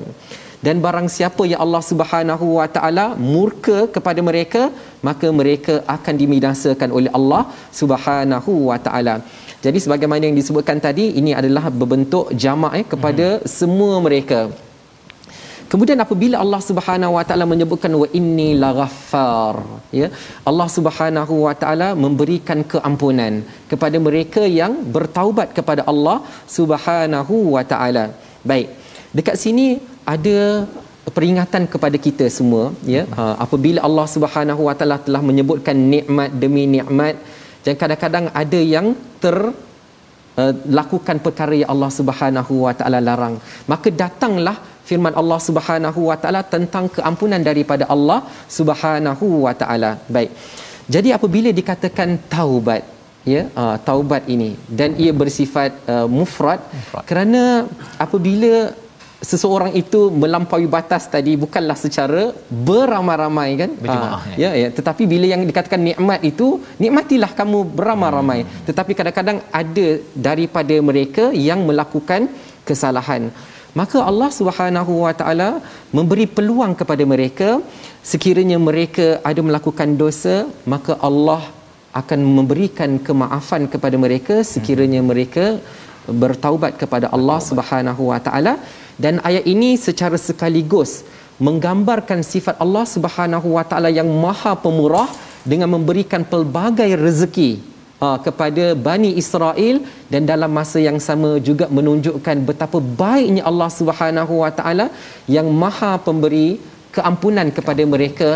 dan 0.67 0.77
barang 0.85 1.09
siapa 1.17 1.43
yang 1.51 1.61
Allah 1.65 1.83
Subhanahu 1.91 2.47
wa 2.61 2.69
taala 2.77 3.07
murka 3.35 3.79
kepada 3.95 4.21
mereka 4.31 4.63
maka 5.09 5.29
mereka 5.41 5.75
akan 5.97 6.15
dibinasakan 6.23 6.91
oleh 6.99 7.11
Allah 7.19 7.43
Subhanahu 7.81 8.53
wa 8.71 8.79
taala 8.87 9.15
jadi 9.65 9.79
sebagaimana 9.85 10.23
yang 10.29 10.37
disebutkan 10.41 10.79
tadi 10.87 11.05
ini 11.21 11.33
adalah 11.41 11.69
berbentuk 11.81 12.33
jamak 12.43 12.73
eh, 12.81 12.87
kepada 12.93 13.27
hmm. 13.37 13.45
semua 13.59 13.95
mereka. 14.07 14.41
Kemudian 15.71 15.99
apabila 16.05 16.37
Allah 16.45 16.61
Subhanahu 16.69 17.15
Wa 17.17 17.25
Taala 17.29 17.47
menyebutkan 17.47 17.93
wa 17.95 18.07
inni 18.19 18.59
laghaffar 18.63 19.63
ya 19.95 20.09
Allah 20.51 20.67
Subhanahu 20.77 21.35
Wa 21.47 21.55
Taala 21.61 21.89
memberikan 22.05 22.67
keampunan 22.73 23.35
kepada 23.71 23.95
mereka 24.07 24.43
yang 24.61 24.73
bertaubat 24.97 25.55
kepada 25.59 25.85
Allah 25.93 26.27
Subhanahu 26.57 27.55
Wa 27.55 27.63
Taala. 27.73 28.05
Baik. 28.51 28.75
Dekat 29.15 29.39
sini 29.45 29.79
ada 30.05 30.67
peringatan 31.17 31.67
kepada 31.67 31.97
kita 32.07 32.27
semua 32.29 32.65
ya. 32.95 33.03
Ha, 33.19 33.37
apabila 33.45 33.81
Allah 33.89 34.07
Subhanahu 34.07 34.63
Wa 34.69 34.75
Taala 34.79 34.99
telah 35.07 35.23
menyebutkan 35.25 35.75
nikmat 35.75 36.31
demi 36.43 36.65
nikmat 36.77 37.17
dan 37.67 37.75
kadang-kadang 37.81 38.27
ada 38.43 38.61
yang 38.75 38.87
ter 39.23 39.37
uh, 40.41 40.53
lakukan 40.79 41.17
perkara 41.27 41.55
yang 41.61 41.71
Allah 41.75 41.91
Subhanahu 41.99 42.55
wa 42.67 42.73
taala 42.79 42.99
larang. 43.09 43.37
Maka 43.73 43.89
datanglah 44.03 44.57
firman 44.89 45.15
Allah 45.21 45.41
Subhanahu 45.49 46.01
wa 46.11 46.17
taala 46.23 46.41
tentang 46.55 46.87
keampunan 46.97 47.43
daripada 47.51 47.85
Allah 47.95 48.21
Subhanahu 48.59 49.27
wa 49.47 49.53
taala. 49.63 49.93
Baik. 50.17 50.33
Jadi 50.95 51.09
apabila 51.19 51.51
dikatakan 51.61 52.19
taubat 52.37 52.83
ya 53.33 53.43
uh, 53.63 53.77
taubat 53.89 54.25
ini 54.35 54.51
dan 54.79 54.97
ia 55.03 55.13
bersifat 55.23 55.71
uh, 55.95 56.09
mufrad, 56.19 56.61
mufrad. 56.77 57.05
kerana 57.11 57.43
apabila 58.05 58.53
seseorang 59.21 59.73
itu 59.81 60.01
melampaui 60.23 60.67
batas 60.75 61.05
tadi 61.15 61.33
bukanlah 61.43 61.77
secara 61.77 62.23
beramai-ramai 62.69 63.51
kan? 63.61 63.71
Ha, 63.93 63.97
ya 64.43 64.51
ya. 64.63 64.69
Tetapi 64.79 65.05
bila 65.13 65.27
yang 65.33 65.43
dikatakan 65.51 65.81
nikmat 65.89 66.21
itu 66.31 66.47
nikmatilah 66.83 67.31
kamu 67.41 67.59
beramai-ramai. 67.79 68.41
Hmm. 68.43 68.53
tetapi 68.69 68.93
kadang-kadang 68.99 69.39
ada 69.61 69.89
daripada 70.29 70.77
mereka 70.91 71.25
yang 71.49 71.63
melakukan 71.69 72.33
kesalahan. 72.69 73.29
Maka 73.81 73.99
Allah 74.11 74.31
Subhanahu 74.39 74.93
Wa 75.07 75.15
Taala 75.21 75.51
memberi 75.97 76.27
peluang 76.37 76.73
kepada 76.81 77.05
mereka. 77.13 77.49
Sekiranya 78.11 78.59
mereka 78.69 79.07
ada 79.31 79.41
melakukan 79.49 79.89
dosa 80.03 80.49
maka 80.73 80.97
Allah 81.09 81.43
akan 82.01 82.21
memberikan 82.39 82.91
kemaafan 83.07 83.69
kepada 83.73 83.97
mereka. 84.05 84.37
Sekiranya 84.53 85.01
mereka 85.11 85.61
bertaubat 86.09 86.81
kepada 86.81 87.13
Allah 87.13 87.39
Subhanahu 87.43 88.09
Wa 88.13 88.21
Taala 88.23 88.57
dan 88.97 89.21
ayat 89.25 89.45
ini 89.45 89.77
secara 89.77 90.17
sekaligus 90.17 91.05
menggambarkan 91.41 92.21
sifat 92.21 92.57
Allah 92.65 92.85
Subhanahu 92.85 93.57
Wa 93.57 93.65
Taala 93.65 93.89
yang 93.89 94.09
Maha 94.09 94.53
Pemurah 94.65 95.09
dengan 95.45 95.73
memberikan 95.73 96.23
pelbagai 96.33 96.89
rezeki 97.01 97.51
uh, 98.05 98.19
kepada 98.21 98.77
Bani 98.89 99.17
Israel 99.23 99.81
dan 100.13 100.29
dalam 100.29 100.53
masa 100.53 100.79
yang 100.89 101.01
sama 101.01 101.41
juga 101.49 101.69
menunjukkan 101.69 102.37
betapa 102.49 102.79
baiknya 102.81 103.45
Allah 103.51 103.71
Subhanahu 103.73 104.45
Wa 104.45 104.53
Taala 104.53 104.87
yang 105.37 105.49
Maha 105.49 105.97
Pemberi 106.07 106.61
keampunan 106.97 107.49
kepada 107.55 107.83
mereka 107.87 108.31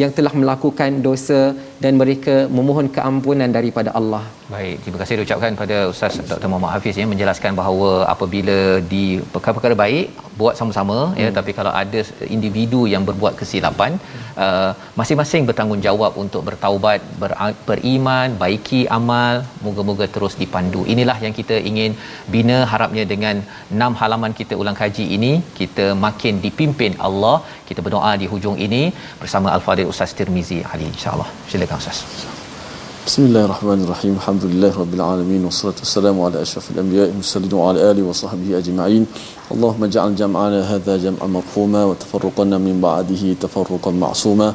yang 0.00 0.10
telah 0.16 0.32
melakukan 0.40 1.02
dosa 1.06 1.40
dan 1.84 1.94
mereka 2.00 2.34
memohon 2.58 2.88
keampunan 2.96 3.50
daripada 3.58 3.90
Allah. 3.98 4.22
Baik, 4.54 4.76
terima 4.82 4.98
kasih 5.00 5.16
diucapkan 5.18 5.58
pada 5.60 5.76
Ustaz 5.92 6.14
Dr. 6.30 6.48
Muhammad 6.50 6.72
Hafiz 6.74 6.96
yang 7.00 7.10
menjelaskan 7.12 7.52
bahawa 7.60 7.90
apabila 8.14 8.58
di 8.92 9.04
perkara-perkara 9.34 9.74
baik 9.82 10.06
buat 10.40 10.54
sama-sama 10.60 10.96
ya, 10.98 11.06
hmm. 11.06 11.20
ya 11.22 11.28
tapi 11.38 11.50
kalau 11.58 11.72
ada 11.82 12.00
individu 12.36 12.80
yang 12.92 13.04
berbuat 13.08 13.34
kesilapan 13.40 13.92
uh, 14.44 14.70
masing-masing 15.00 15.42
bertanggungjawab 15.48 16.12
untuk 16.22 16.42
bertaubat 16.48 17.00
ber, 17.22 17.32
beriman 17.68 18.36
baiki 18.42 18.80
amal 18.98 19.34
moga-moga 19.66 20.08
terus 20.14 20.36
dipandu 20.42 20.82
inilah 20.94 21.18
yang 21.24 21.34
kita 21.40 21.58
ingin 21.70 21.94
bina 22.34 22.58
harapnya 22.72 23.04
dengan 23.12 23.38
enam 23.76 23.94
halaman 24.00 24.34
kita 24.40 24.56
ulang 24.62 24.78
kaji 24.82 25.06
ini 25.18 25.32
kita 25.60 25.86
makin 26.06 26.36
dipimpin 26.46 26.94
Allah 27.08 27.36
kita 27.70 27.80
berdoa 27.86 28.12
di 28.22 28.28
hujung 28.32 28.56
ini 28.66 28.82
bersama 29.22 29.50
al-fadil 29.80 29.88
ustaz 29.88 30.12
Tirmizi 30.12 30.62
Ali 30.72 30.84
insyaallah. 30.84 31.28
Silakan 31.48 31.78
ustaz. 31.78 32.04
بسم 33.06 33.22
الله 33.32 33.44
الرحمن 33.44 33.80
الرحيم 33.84 34.14
الحمد 34.20 34.44
لله 34.44 34.72
رب 34.76 34.94
العالمين 34.94 35.44
والصلاة 35.44 35.78
والسلام 35.82 36.20
على 36.20 36.42
أشرف 36.42 36.70
الأنبياء 36.70 37.08
والمرسلين 37.08 37.52
وعلى 37.52 37.90
آله 37.90 38.02
وصحبه 38.02 38.58
أجمعين 38.58 39.06
اللهم 39.52 39.84
اجعل 39.84 40.14
جمعنا 40.16 40.60
هذا 40.74 40.96
جمعا 40.96 41.26
مرحوما 41.26 41.84
وتفرقنا 41.84 42.58
من 42.58 42.80
بعده 42.80 43.22
تفرقا 43.40 43.90
معصوما 43.90 44.54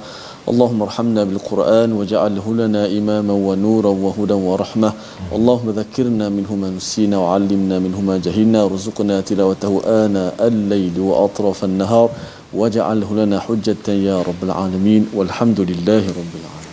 اللهم 0.50 0.82
ارحمنا 0.82 1.24
بالقرآن 1.24 1.90
واجعله 1.92 2.46
لنا 2.54 2.82
إماما 2.98 3.34
ونورا 3.34 3.90
وهدى 4.06 4.34
ورحمة 4.34 4.94
اللهم 5.34 5.70
ذكرنا 5.70 6.30
منه 6.30 6.56
ما 6.56 6.70
نسينا 6.70 7.18
وعلمنا 7.18 7.80
منه 7.80 8.02
ما 8.02 8.18
جهلنا 8.18 8.64
وارزقنا 8.64 9.22
تلاوته 9.22 9.82
آناء 10.06 10.36
الليل 10.48 11.00
وأطراف 11.00 11.64
النهار 11.64 12.10
waj'alhu 12.54 13.18
lana 13.20 13.40
hujjatan 13.48 13.98
ya 14.10 14.18
rabbal 14.30 14.54
alamin 14.64 15.04
walhamdulillahi 15.18 16.08
rabbil 16.20 16.46
alamin 16.50 16.64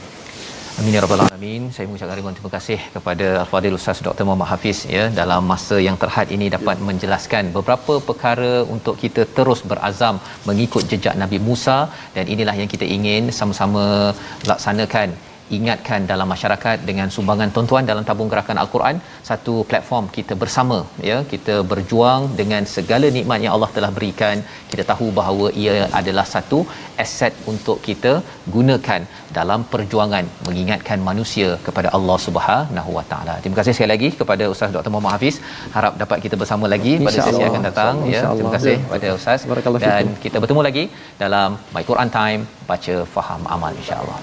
Amin 0.81 0.95
ya 0.97 1.01
rabbal 1.05 1.21
alamin. 1.25 1.63
Saya 1.75 1.85
mengucapkan 1.89 2.17
ribuan 2.19 2.35
terima 2.37 2.51
kasih 2.55 2.79
kepada 2.95 3.27
Al-Fadil 3.43 3.77
Ustaz 3.79 3.99
Dr. 4.07 4.25
Muhammad 4.27 4.49
Hafiz 4.53 4.79
ya 4.95 5.05
dalam 5.19 5.43
masa 5.51 5.77
yang 5.87 5.97
terhad 6.03 6.29
ini 6.37 6.47
dapat 6.55 6.77
ya. 6.81 6.85
menjelaskan 6.89 7.53
beberapa 7.57 7.95
perkara 8.09 8.53
untuk 8.75 8.97
kita 9.03 9.23
terus 9.37 9.61
berazam 9.73 10.17
mengikut 10.49 10.89
jejak 10.93 11.15
Nabi 11.23 11.39
Musa 11.49 11.79
dan 12.17 12.25
inilah 12.35 12.57
yang 12.61 12.71
kita 12.75 12.89
ingin 12.97 13.29
sama-sama 13.41 13.85
laksanakan 14.51 15.11
ingatkan 15.59 16.01
dalam 16.13 16.29
masyarakat 16.35 16.77
dengan 16.89 17.09
sumbangan 17.17 17.51
tuan-tuan 17.55 17.85
dalam 17.91 18.05
tabung 18.09 18.31
gerakan 18.33 18.59
al-Quran 18.63 18.97
satu 19.31 19.55
platform 19.71 20.05
kita 20.17 20.35
bersama 20.43 20.79
ya 21.11 21.19
kita 21.33 21.57
berjuang 21.73 22.23
dengan 22.41 22.65
segala 22.77 23.09
nikmat 23.17 23.41
yang 23.45 23.55
Allah 23.57 23.71
telah 23.77 23.91
berikan 23.99 24.37
kita 24.73 24.85
tahu 24.93 25.09
bahawa 25.21 25.47
ia 25.63 25.77
adalah 26.01 26.27
satu 26.35 26.59
aset 27.05 27.35
untuk 27.53 27.79
kita 27.89 28.13
gunakan 28.57 29.01
dalam 29.39 29.61
perjuangan 29.73 30.25
mengingatkan 30.49 30.99
manusia 31.11 31.49
kepada 31.67 31.89
Allah 31.97 32.19
Subhanahu 32.27 32.91
Wa 32.99 33.05
Taala. 33.13 33.35
Terima 33.43 33.59
kasih 33.61 33.75
sekali 33.77 33.91
lagi 33.95 34.09
kepada 34.21 34.45
Ustaz 34.55 34.75
Dr. 34.77 34.93
Muhammad 34.95 35.15
Hafiz. 35.17 35.39
Harap 35.77 35.97
dapat 36.03 36.19
kita 36.27 36.39
bersama 36.43 36.69
lagi 36.75 36.93
pada 37.07 37.19
sesi 37.29 37.43
akan 37.49 37.65
datang 37.71 37.95
ya. 38.15 38.23
Terima 38.37 38.53
kasih 38.57 38.77
kepada 38.85 39.09
Ustaz 39.19 39.49
dan 39.87 40.15
kita 40.27 40.37
bertemu 40.45 40.63
lagi 40.69 40.85
dalam 41.25 41.59
My 41.75 41.85
Quran 41.91 42.13
Time 42.19 42.45
baca 42.71 42.97
faham 43.17 43.43
amal 43.57 43.75
insya-Allah. 43.83 44.21